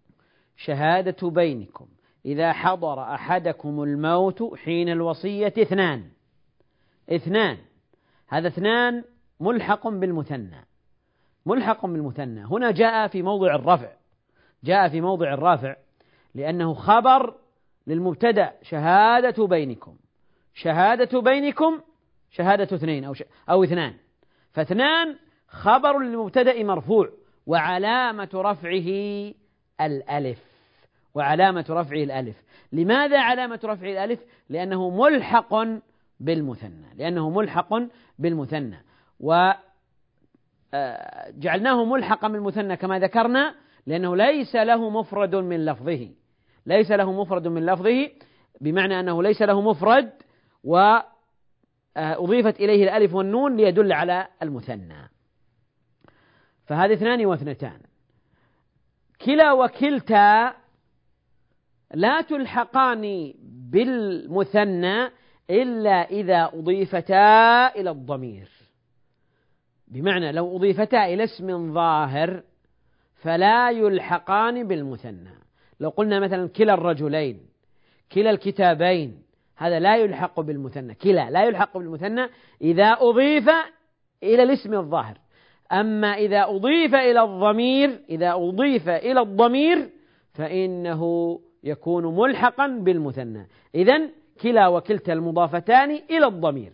شهادة 0.57 1.31
بينكم 1.31 1.89
إذا 2.27 2.53
حضر 2.53 3.03
أحدكم 3.03 3.83
الموت 3.83 4.55
حين 4.55 4.89
الوصية 4.89 5.55
اثنان. 5.59 6.05
اثنان. 7.11 7.59
هذا 8.29 8.49
اثنان 8.49 9.05
ملحق 9.41 9.89
بالمثنى. 9.89 10.67
ملحق 11.47 11.87
بالمثنى. 11.87 12.45
هنا 12.45 12.71
جاء 12.71 13.09
في 13.09 13.23
موضع 13.23 13.55
الرفع. 13.55 13.93
جاء 14.65 14.89
في 14.89 15.01
موضع 15.01 15.35
الرافع 15.35 15.77
لأنه 16.35 16.75
خبر 16.75 17.35
للمبتدأ 17.87 18.53
شهادة 18.63 19.47
بينكم. 19.47 19.97
شهادة 20.55 21.21
بينكم 21.21 21.81
شهادة 22.33 22.77
اثنين 22.77 23.05
أو, 23.05 23.15
ش... 23.15 23.23
أو 23.51 23.65
اثنان. 23.65 23.95
فاثنان 24.53 25.17
خبر 25.49 25.99
للمبتدأ 25.99 26.63
مرفوع 26.65 27.11
وعلامة 27.47 28.29
رفعه 28.35 28.89
الألف. 29.81 30.39
وعلامة 31.15 31.65
رفعه 31.71 32.03
الألف. 32.03 32.37
لماذا 32.73 33.21
علامة 33.21 33.61
رفعه 33.65 33.91
الألف؟ 33.91 34.21
لأنه 34.49 34.91
ملحق 34.91 35.55
بالمثنى. 36.21 36.95
لأنه 36.97 37.31
ملحق 37.31 37.75
بالمثنى. 38.19 38.85
وجعلناه 39.21 39.63
آه، 41.81 41.85
ملحقا 41.85 42.29
بالمثنى 42.29 42.77
كما 42.77 42.99
ذكرنا 42.99 43.55
لأنه 43.87 44.17
ليس 44.17 44.57
له 44.57 44.91
مفرد 44.91 45.35
من 45.35 45.65
لفظه. 45.65 46.09
ليس 46.67 46.91
له 46.91 47.13
مفرد 47.13 47.49
من 47.49 47.67
لفظه 47.67 48.11
بمعنى 48.61 49.01
أنه 49.01 49.23
ليس 49.23 49.43
له 49.43 49.61
مفرد 49.61 50.13
وأضيفت 51.97 52.61
إليه 52.61 52.85
الألف 52.85 53.15
والنون 53.15 53.57
ليدل 53.57 53.93
على 53.93 54.29
المثنى. 54.43 55.11
فهذه 56.67 56.93
اثنان 56.93 57.27
واثنتان. 57.27 57.81
كلا 59.25 59.53
وكلتا 59.53 60.55
لا 61.95 62.21
تلحقان 62.21 63.35
بالمثنى 63.71 65.11
إلا 65.51 66.11
إذا 66.11 66.51
أضيفتا 66.55 67.67
إلى 67.67 67.91
الضمير. 67.91 68.49
بمعنى 69.89 70.33
لو 70.33 70.57
أضيفتا 70.57 71.05
إلى 71.05 71.25
اسم 71.25 71.75
ظاهر 71.75 72.43
فلا 73.15 73.71
يلحقان 73.71 74.69
بالمثنى. 74.69 75.35
لو 75.81 75.89
قلنا 75.89 76.21
مثلا 76.21 76.49
كلا 76.49 76.75
الرجلين 76.75 77.41
كلا 78.13 78.31
الكتابين 78.31 79.23
هذا 79.63 79.79
لا 79.81 79.97
يلحق 79.97 80.41
بالمثنى. 80.41 80.95
كلا 80.95 81.31
لا 81.31 81.45
يلحق 81.45 81.79
بالمثنى 81.79 82.27
إذا 82.63 82.97
أضيف 83.01 83.49
إلى 84.23 84.43
الاسم 84.43 84.75
الظاهر. 84.75 85.19
أما 85.73 86.15
إذا 86.15 86.45
أضيف 86.45 86.95
إلى 86.95 87.23
الضمير 87.23 88.01
إذا 88.11 88.33
أضيف 88.33 88.89
إلى 88.89 89.21
الضمير 89.21 89.89
فإنه 90.35 91.03
يكون 91.65 92.17
ملحقا 92.17 92.67
بالمثنى. 92.67 93.49
إذا 93.75 94.01
كلا 94.43 94.69
وكلتا 94.69 95.13
المضافتان 95.13 95.91
إلى 95.91 96.27
الضمير. 96.27 96.73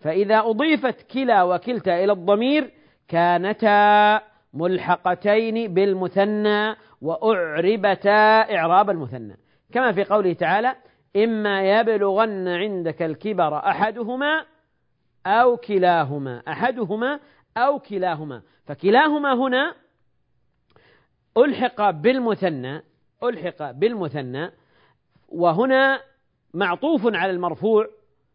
فإذا 0.00 0.38
أضيفت 0.38 1.12
كلا 1.12 1.42
وكلتا 1.42 2.04
إلى 2.04 2.12
الضمير 2.12 2.70
كانتا 3.08 4.20
ملحقتين 4.54 5.74
بالمثنى 5.74 6.76
وأعربتا 7.02 8.54
إعراب 8.56 8.90
المثنى. 8.90 9.36
كما 9.72 9.92
في 9.92 10.04
قوله 10.04 10.32
تعالى 10.32 10.74
إما 11.24 11.80
يبلغن 11.80 12.48
عندك 12.48 13.02
الكبر 13.02 13.56
أحدهما 13.56 14.44
أو 15.26 15.56
كلاهما 15.56 16.42
أحدهما 16.48 17.20
أو 17.56 17.78
كلاهما. 17.78 18.42
فكلاهما 18.66 19.34
هنا 19.34 19.74
ألحق 21.36 21.90
بالمثنى 21.90 22.82
ألحق 23.22 23.70
بالمثنى 23.70 24.50
وهنا 25.28 26.00
معطوف 26.54 27.06
على 27.14 27.30
المرفوع 27.30 27.86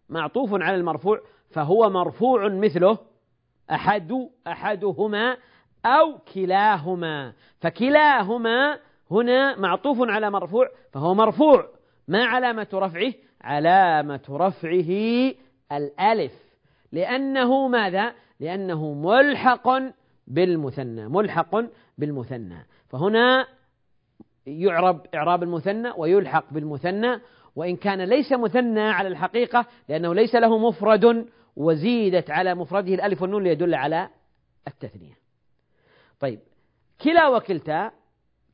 معطوف 0.09 0.53
على 0.53 0.75
المرفوع 0.75 1.21
فهو 1.49 1.89
مرفوع 1.89 2.47
مثله 2.47 2.97
أحد 3.71 4.29
أحدهما 4.47 5.37
أو 5.85 6.17
كلاهما. 6.33 7.33
فكلاهما 7.61 8.79
هنا 9.11 9.59
معطوف 9.59 9.97
على 10.01 10.29
مرفوع 10.29 10.69
فهو 10.91 11.13
مرفوع. 11.13 11.72
ما 12.07 12.25
علامة 12.25 12.67
رفعه؟ 12.73 13.13
علامة 13.41 14.21
رفعه 14.29 14.91
الألف. 15.71 16.33
لأنه 16.91 17.67
ماذا؟ 17.67 18.13
لأنه 18.39 18.93
ملحق 18.93 19.69
بالمثنى 20.27 21.07
ملحق 21.07 21.55
بالمثنى. 21.97 22.65
فهنا 22.89 23.47
يعرب 24.45 25.05
إعراب 25.15 25.43
المثنى 25.43 25.91
ويلحق 25.97 26.53
بالمثنى 26.53 27.19
وإن 27.55 27.75
كان 27.75 28.01
ليس 28.01 28.31
مثنى 28.31 28.81
على 28.81 29.07
الحقيقة 29.07 29.65
لأنه 29.89 30.13
ليس 30.13 30.35
له 30.35 30.57
مفرد 30.57 31.27
وزيدت 31.55 32.31
على 32.31 32.55
مفرده 32.55 32.93
الألف 32.93 33.21
والنون 33.21 33.43
ليدل 33.43 33.75
على 33.75 34.09
التثنية. 34.67 35.17
طيب 36.19 36.39
كلا 37.03 37.27
وكلتا 37.27 37.91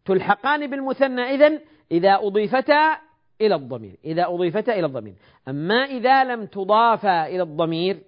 تلحقان 0.05 0.69
بالمثنى 0.69 1.21
إذن 1.21 1.59
إذا 1.91 2.15
أضيفتا 2.15 2.97
إلى 3.41 3.55
الضمير 3.55 3.97
إذا 4.05 4.25
أضيفتا 4.27 4.73
إلى 4.73 4.85
الضمير. 4.85 5.15
أما 5.47 5.75
إذا 5.75 6.23
لم 6.23 6.45
تضافا 6.45 7.27
إلى 7.27 7.41
الضمير 7.41 8.03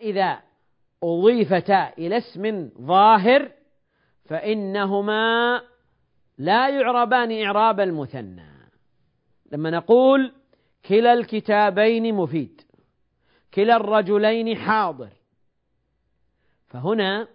إذا 0.00 0.38
أضيفتا 1.02 1.92
إلى 1.98 2.16
اسم 2.16 2.70
ظاهر 2.80 3.50
فإنهما 4.24 5.60
لا 6.38 6.68
يعربان 6.68 7.42
إعراب 7.44 7.80
المثنى. 7.80 8.48
لما 9.52 9.70
نقول 9.70 10.32
كلا 10.88 11.12
الكتابين 11.12 12.14
مفيد 12.14 12.60
كلا 13.54 13.76
الرجلين 13.76 14.56
حاضر 14.56 15.10
فهنا 16.66 17.28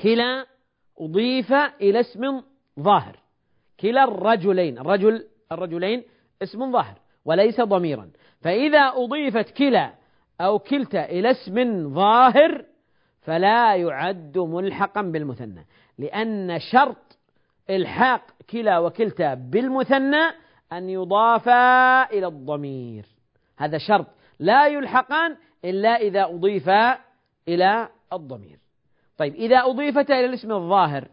كلا 0.00 0.46
أضيف 0.98 1.52
إلى 1.52 2.00
اسم 2.00 2.42
ظاهر. 2.80 3.18
كلا 3.80 4.04
الرجلين 4.04 4.78
الرجل 4.78 5.26
الرجلين 5.52 6.04
اسم 6.42 6.72
ظاهر 6.72 6.98
وليس 7.24 7.60
ضميرا. 7.60 8.10
فإذا 8.40 8.78
أضيفت 8.78 9.50
كلا 9.50 9.94
أو 10.40 10.58
كلتا 10.58 11.04
إلى 11.04 11.30
اسم 11.30 11.88
ظاهر 11.94 12.64
فلا 13.20 13.76
يعد 13.76 14.38
ملحقا 14.38 15.02
بالمثنى 15.02 15.66
لأن 15.98 16.58
شرط 16.58 17.18
إلحاق 17.70 18.22
كلا 18.50 18.78
وكلتا 18.78 19.34
بالمثنى 19.34 20.22
أن 20.72 20.90
يضافا 20.90 22.02
إلى 22.02 22.26
الضمير. 22.26 23.06
هذا 23.58 23.78
شرط 23.78 24.06
لا 24.38 24.66
يلحقان 24.66 25.36
إلا 25.64 25.96
إذا 25.96 26.24
أضيفا 26.24 26.98
إلى 27.48 27.88
الضمير. 28.12 28.58
طيب 29.18 29.34
إذا 29.34 29.56
أضيفتا 29.56 30.18
إلى 30.18 30.26
الاسم 30.26 30.52
الظاهر 30.52 31.08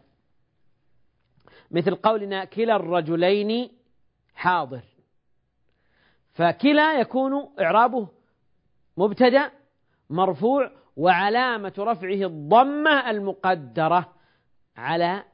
مثل 1.70 1.94
قولنا 1.94 2.44
كلا 2.44 2.76
الرجلين 2.76 3.70
حاضر. 4.34 4.82
فكلا 6.38 7.00
يكون 7.00 7.48
إعرابه 7.60 8.08
مبتدأ 8.96 9.50
مرفوع 10.10 10.70
وعلامة 10.96 11.72
رفعه 11.78 12.26
الضمة 12.26 13.10
المقدرة 13.10 14.12
على 14.76 15.24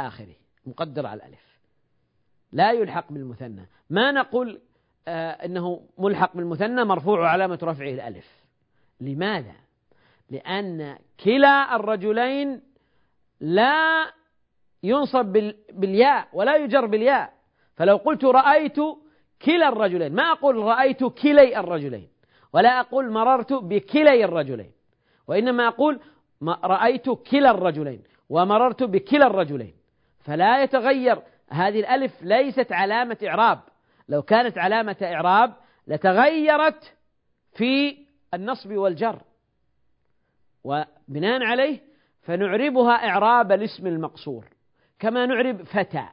آخره. 0.00 0.34
مقدرة 0.66 1.08
على 1.08 1.22
الألف. 1.22 1.60
لا 2.52 2.72
يلحق 2.72 3.12
بالمثنى. 3.12 3.66
ما 3.90 4.12
نقول 4.12 4.60
آه 5.08 5.30
إنه 5.30 5.86
ملحق 5.98 6.36
بالمثنى 6.36 6.84
مرفوع 6.84 7.28
علامة 7.28 7.58
رفعه 7.62 7.90
الألف. 7.90 8.44
لماذا؟ 9.00 9.54
لأن 10.30 10.98
كلا 11.24 11.76
الرجلين 11.76 12.62
لا 13.40 14.12
ينصب 14.82 15.52
بالياء 15.72 16.28
ولا 16.32 16.56
يجر 16.56 16.86
بالياء. 16.86 17.32
فلو 17.76 17.96
قلت 17.96 18.24
رأيت 18.24 18.76
كلا 19.44 19.68
الرجلين. 19.68 20.14
ما 20.14 20.22
أقول 20.22 20.56
رأيت 20.56 21.04
كلي 21.04 21.60
الرجلين 21.60 22.08
ولا 22.52 22.80
أقول 22.80 23.10
مررت 23.10 23.52
بكلي 23.52 24.24
الرجلين 24.24 24.72
وإنما 25.26 25.68
أقول 25.68 26.00
رأيت 26.64 27.10
كلا 27.10 27.50
الرجلين 27.50 28.02
ومررت 28.28 28.82
بكلا 28.82 29.26
الرجلين. 29.26 29.74
فلا 30.20 30.62
يتغير 30.62 31.22
هذه 31.50 31.80
الألف 31.80 32.22
ليست 32.22 32.72
علامة 32.72 33.18
إعراب. 33.26 33.60
لو 34.08 34.22
كانت 34.22 34.58
علامة 34.58 34.96
إعراب 35.02 35.54
لتغيرت 35.86 36.94
في 37.52 37.96
النصب 38.34 38.72
والجر. 38.72 39.22
وبناء 40.64 41.42
عليه 41.42 41.80
فنعربها 42.22 42.92
إعراب 43.08 43.52
الاسم 43.52 43.86
المقصور 43.86 44.44
كما 44.98 45.26
نعرب 45.26 45.62
فتى. 45.62 46.08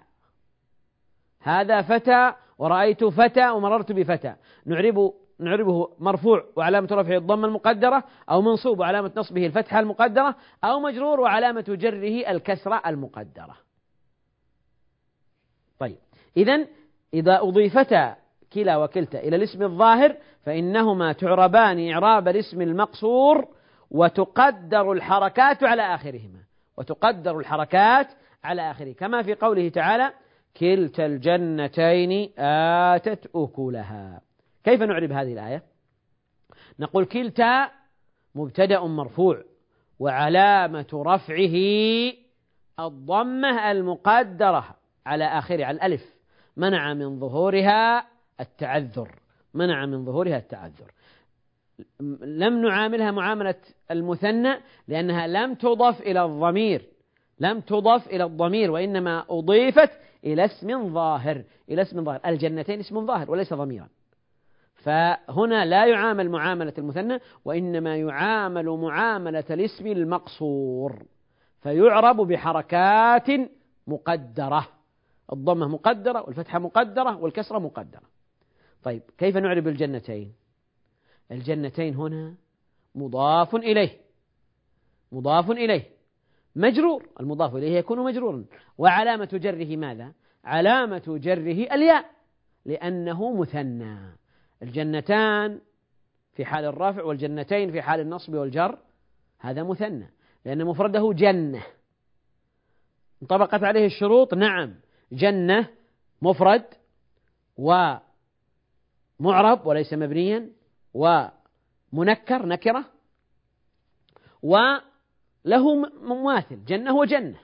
هذا 1.42 1.82
فتى 1.82 2.34
ورأيت 2.58 3.04
فتى 3.04 3.50
ومررت 3.50 3.92
بفتى. 3.92 4.36
نعرب 4.66 5.14
نعربه 5.40 5.90
مرفوع 6.00 6.46
وعلامة 6.56 6.88
رفعه 6.92 7.18
الضمة 7.18 7.48
المقدرة 7.48 8.04
أو 8.30 8.42
منصوب 8.42 8.80
وعلامة 8.80 9.12
نصبه 9.16 9.46
الفتحة 9.46 9.80
المقدرة 9.80 10.36
أو 10.64 10.80
مجرور 10.80 11.20
وعلامة 11.20 11.66
جره 11.68 12.32
الكسرة 12.32 12.82
المقدرة. 12.88 13.58
طيب. 15.80 15.98
إذا 16.38 16.68
إذا 17.14 17.40
أضيفتا 17.40 18.16
كلا 18.54 18.78
وكلتا 18.78 19.20
إلى 19.20 19.36
الاسم 19.36 19.64
الظاهر 19.64 20.16
فإنهما 20.46 21.14
تعربان 21.14 21.90
إعراب 21.90 22.28
الاسم 22.28 22.62
المقصور 22.62 23.48
وتقدر 23.92 24.92
الحركات 24.92 25.64
على 25.64 25.82
آخرهما. 25.96 26.40
وتقدر 26.78 27.40
الحركات 27.40 28.08
على 28.44 28.72
آخره. 28.72 28.94
كما 28.94 29.24
في 29.24 29.34
قوله 29.34 29.70
تعالى 29.70 30.14
كلتا 30.60 31.06
الجنتين 31.06 32.40
آتت 32.40 33.30
أكلها. 33.36 34.22
كيف 34.64 34.82
نعرب 34.82 35.12
هذه 35.12 35.34
الآية؟ 35.34 35.64
نقول 36.80 37.06
كلتا 37.06 37.70
مبتدأ 38.36 38.80
مرفوع 38.80 39.44
وعلامة 40.00 40.88
رفعه 40.94 41.56
الضمة 42.80 43.72
المقدرة 43.72 44.76
على 45.06 45.26
آخره 45.26 45.66
على 45.66 45.76
الألف. 45.76 46.16
منع 46.58 46.94
من 46.94 47.20
ظهورها 47.20 48.08
التعذر. 48.40 49.16
منع 49.54 49.86
من 49.86 50.06
ظهورها 50.06 50.38
التعذر. 50.38 50.92
لم 52.22 52.62
نعاملها 52.68 53.12
معاملة 53.12 53.56
المثنى 53.92 54.54
لأنها 54.88 55.28
لم 55.28 55.56
تضف 55.56 56.02
إلى 56.02 56.26
الضمير. 56.26 56.82
لم 57.40 57.60
تضف 57.60 58.08
إلى 58.08 58.24
الضمير 58.24 58.72
وإنما 58.72 59.26
أضيفت 59.30 59.92
إلى 60.34 60.46
اسم 60.46 60.94
ظاهر 60.94 61.44
إلى 61.70 61.82
اسم 61.82 62.04
ظاهر. 62.04 62.20
الجنتين 62.26 62.80
اسم 62.80 63.06
ظاهر 63.06 63.32
وليس 63.32 63.54
ضميرا. 63.54 63.88
فهنا 64.76 65.66
لا 65.66 65.86
يعامل 65.86 66.30
معاملة 66.30 66.74
المثنى 66.78 67.20
وإنما 67.46 67.98
يعامل 67.98 68.70
معاملة 68.70 69.44
الاسم 69.50 69.88
المقصور. 69.88 71.06
فيعرب 71.62 72.18
بحركات 72.18 73.28
مقدرة. 73.88 74.68
الضمة 75.34 75.68
مقدرة 75.68 76.22
والفتحة 76.22 76.60
مقدرة 76.60 77.18
والكسرة 77.18 77.60
مقدرة. 77.60 78.04
طيب 78.84 79.02
كيف 79.18 79.38
نعرب 79.38 79.68
الجنتين؟ 79.68 80.34
الجنتين 81.32 81.96
هنا 81.96 82.36
مضاف 82.96 83.56
إليه. 83.56 83.98
مضاف 85.12 85.52
إليه. 85.52 85.97
مجرور 86.58 87.10
المضاف 87.20 87.56
إليه 87.56 87.78
يكون 87.78 88.00
مجرورا. 88.04 88.46
وعلامة 88.78 89.30
جره 89.34 89.76
ماذا؟ 89.76 90.14
علامة 90.44 91.04
جره 91.08 91.74
الياء 91.76 92.06
لأنه 92.66 93.34
مثنى. 93.34 93.98
الجنتان 94.64 95.62
في 96.34 96.46
حال 96.46 96.66
الرفع 96.66 97.04
والجنتين 97.04 97.72
في 97.72 97.82
حال 97.82 98.00
النصب 98.00 98.34
والجر 98.34 98.78
هذا 99.40 99.64
مثنى 99.64 100.10
لأن 100.46 100.66
مفرده 100.66 101.14
جنة. 101.14 101.64
انطبقت 103.22 103.64
عليه 103.64 103.86
الشروط 103.86 104.34
نعم 104.34 104.76
جنة 105.12 105.70
مفرد 106.22 106.66
ومعرب 107.58 108.02
وليس 109.66 109.94
مبنيا 109.94 110.50
ومنكر 110.94 112.46
نكرة 112.46 112.86
وله 115.48 115.76
مماثل. 116.02 116.66
جنة 116.66 116.96
وجنة 116.96 117.40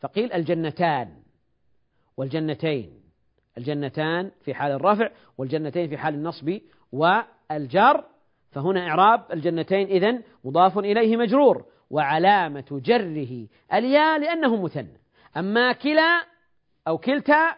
فقيل 0.00 0.32
الجنتان 0.32 1.08
والجنتين. 2.16 3.00
الجنتان 3.58 4.30
في 4.44 4.54
حال 4.54 4.72
الرفع 4.72 5.10
والجنتين 5.38 5.88
في 5.88 5.96
حال 5.98 6.14
النصب 6.14 6.58
والجر. 6.92 8.04
فهنا 8.50 8.88
إعراب 8.88 9.32
الجنتين 9.32 9.86
إذن 9.86 10.22
مضاف 10.44 10.78
إليه 10.78 11.16
مجرور. 11.16 11.64
وعلامة 11.90 12.80
جره 12.84 13.46
الياء 13.72 14.18
لأنه 14.18 14.62
مثنى. 14.62 15.00
أما 15.36 15.72
كلا 15.72 16.24
أو 16.88 16.98
كلتا 16.98 17.54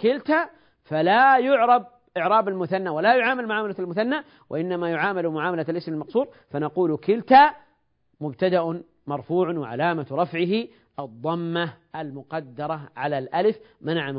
كلتا 0.00 0.50
فلا 0.84 1.38
يعرب 1.38 1.86
إعراب 2.16 2.48
المثنى 2.48 2.88
ولا 2.88 3.16
يعامل 3.16 3.46
معاملة 3.46 3.74
المثنى 3.78 4.22
وإنما 4.50 4.90
يعامل 4.90 5.28
معاملة 5.28 5.66
الاسم 5.68 5.92
المقصور. 5.92 6.28
فنقول 6.50 6.96
كلتا 6.96 7.65
مبتدأ 8.20 8.82
مرفوع 9.06 9.50
وعلامة 9.50 10.06
رفعه 10.10 10.66
الضمة 10.98 11.72
المقدرة 11.96 12.88
على 12.96 13.18
الألف 13.18 13.58
منع 13.80 14.12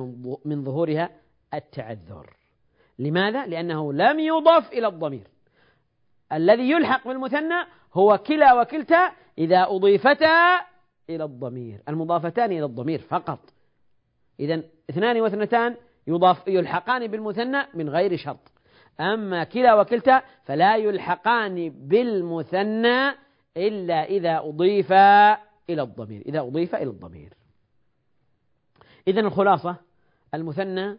من 0.46 0.64
ظهورها 0.64 1.10
التعذر. 1.54 2.34
لماذا؟ 3.00 3.46
لأنه 3.46 3.94
لم 3.94 4.20
يضف 4.20 4.72
إلى 4.72 4.88
الضمير. 4.88 5.28
الذي 6.34 6.72
يلحق 6.72 7.08
بالمثنى 7.08 7.66
هو 7.94 8.18
كلا 8.18 8.62
وكلتا 8.62 9.12
إذا 9.38 9.64
أضيفتا 9.70 10.62
إلى 11.10 11.24
الضمير. 11.24 11.82
المضافتان 11.90 12.52
إلى 12.52 12.66
الضمير 12.66 13.00
فقط. 13.00 13.40
إذا 14.40 14.64
اثنان 14.90 15.22
واثنتان 15.22 15.76
يضاف 16.08 16.48
يلحقان 16.48 17.08
بالمثنى 17.08 17.64
من 17.74 17.90
غير 17.90 18.18
شرط. 18.18 18.52
أما 19.00 19.44
كلا 19.44 19.76
وكلتا 19.76 20.22
فلا 20.44 20.76
يلحقان 20.76 21.70
بالمثنى 21.70 23.27
إلا 23.58 24.04
إذا 24.04 24.40
أضيف 24.40 24.92
إلى 25.70 25.82
الضمير. 25.82 26.22
إذا 26.26 26.40
أضيف 26.40 26.76
إلى 26.76 26.90
الضمير. 26.90 27.34
إذا 29.08 29.20
الخلاصة 29.20 29.76
المثنى 30.34 30.98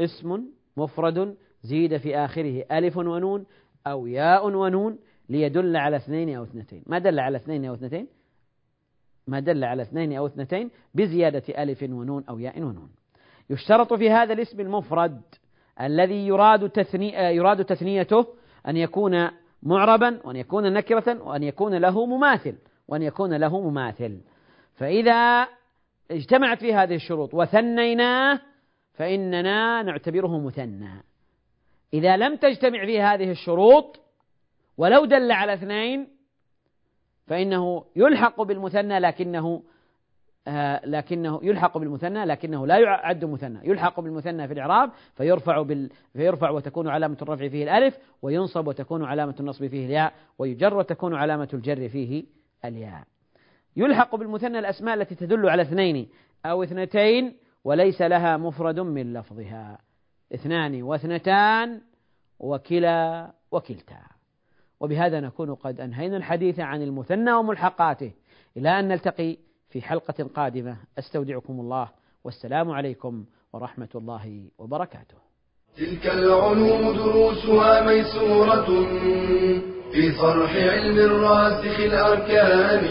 اسم 0.00 0.44
مفرد 0.76 1.36
زيد 1.62 1.96
في 1.96 2.16
آخره 2.16 2.64
ألف 2.72 2.96
ونون 2.96 3.46
أو 3.86 4.06
ياء 4.06 4.48
ونون 4.48 4.98
ليدل 5.28 5.76
على 5.76 5.96
اثنين 5.96 6.36
أو 6.36 6.42
اثنتين. 6.42 6.82
ما 6.86 6.98
دل 6.98 7.20
على 7.20 7.36
اثنين 7.36 7.64
أو 7.64 7.74
اثنتين؟ 7.74 8.06
ما 9.26 9.40
دل 9.40 9.64
على 9.64 9.82
اثنين 9.82 10.12
أو 10.12 10.26
اثنتين 10.26 10.70
بزيادة 10.94 11.62
ألف 11.62 11.82
ونون 11.82 12.24
أو 12.28 12.38
ياء 12.38 12.60
ونون. 12.60 12.90
يشترط 13.50 13.92
في 13.92 14.10
هذا 14.10 14.32
الاسم 14.32 14.60
المفرد 14.60 15.20
الذي 15.80 16.26
يراد 16.26 16.70
تثني 16.70 17.12
يراد 17.12 17.64
تثنيته 17.64 18.26
أن 18.68 18.76
يكون 18.76 19.30
معربا 19.62 20.20
وأن 20.24 20.36
يكون 20.36 20.72
نكرة 20.72 21.22
وأن 21.22 21.42
يكون 21.42 21.74
له 21.74 22.06
مماثل 22.06 22.54
وأن 22.88 23.02
يكون 23.02 23.34
له 23.34 23.60
مماثل. 23.60 24.20
فإذا 24.74 25.48
اجتمعت 26.10 26.58
في 26.58 26.74
هذه 26.74 26.94
الشروط 26.94 27.34
وثنيناه 27.34 28.40
فإننا 28.94 29.82
نعتبره 29.82 30.38
مثنى. 30.38 31.04
إذا 31.94 32.16
لم 32.16 32.36
تجتمع 32.36 32.86
في 32.86 33.00
هذه 33.00 33.30
الشروط 33.30 34.00
ولو 34.78 35.04
دل 35.04 35.32
على 35.32 35.54
اثنين 35.54 36.08
فإنه 37.26 37.84
يلحق 37.96 38.42
بالمثنى 38.42 38.98
لكنه 38.98 39.62
لكنه 40.84 41.40
يلحق 41.42 41.78
بالمثنى 41.78 42.24
لكنه 42.24 42.66
لا 42.66 42.78
يعد 42.78 43.24
مثنى. 43.24 43.58
يلحق 43.64 44.00
بالمثنى 44.00 44.46
في 44.46 44.52
الإعراب 44.52 44.90
فيرفع 45.14 45.62
بال 45.62 45.90
فيرفع 46.12 46.50
وتكون 46.50 46.88
علامة 46.88 47.16
الرفع 47.22 47.48
فيه 47.48 47.64
الألف 47.64 47.98
وينصب 48.22 48.66
وتكون 48.66 49.04
علامة 49.04 49.34
النصب 49.40 49.66
فيه 49.66 49.86
الياء 49.86 50.12
ويجر 50.38 50.76
وتكون 50.76 51.14
علامة 51.14 51.48
الجر 51.54 51.88
فيه 51.88 52.24
الياء. 52.64 53.02
يلحق 53.76 54.16
بالمثنى 54.16 54.58
الأسماء 54.58 54.94
التي 54.94 55.14
تدل 55.14 55.48
على 55.48 55.62
اثنين 55.62 56.08
أو 56.46 56.62
اثنتين 56.62 57.36
وليس 57.64 58.02
لها 58.02 58.36
مفرد 58.36 58.80
من 58.80 59.12
لفظها. 59.12 59.78
اثنان 60.34 60.82
واثنتان 60.82 61.80
وكلا 62.38 63.30
وكلتا. 63.50 64.02
وبهذا 64.80 65.20
نكون 65.20 65.54
قد 65.54 65.80
أنهينا 65.80 66.16
الحديث 66.16 66.60
عن 66.60 66.82
المثنى 66.82 67.32
وملحقاته. 67.32 68.12
إلى 68.56 68.80
أن 68.80 68.88
نلتقي 68.88 69.36
في 69.70 69.82
حلقة 69.82 70.30
قادمة. 70.34 70.76
أستودعكم 70.98 71.60
الله. 71.60 71.88
والسلام 72.24 72.70
عليكم 72.70 73.24
ورحمة 73.52 73.88
الله 73.94 74.44
وبركاته. 74.58 75.18
تلك 75.76 76.06
العلوم 76.06 76.96
دروسها 76.96 77.86
ميسورة 77.86 78.68
في 79.92 80.12
صرح 80.12 80.56
علم 80.56 80.98
الراسخ 80.98 81.80
الأركان. 81.80 82.84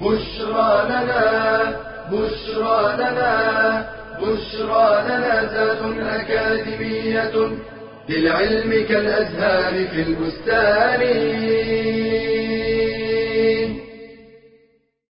بشرى 0.00 0.84
لنا 0.88 1.86
بشرى 2.12 2.96
لنا 2.96 3.90
بشرى 4.20 5.02
لنا 5.08 5.46
زاد 5.46 5.98
أكاديمية 5.98 7.34
للعلم 8.08 8.86
كالأزهار 8.88 9.86
في 9.88 10.02
البستان. 10.02 11.02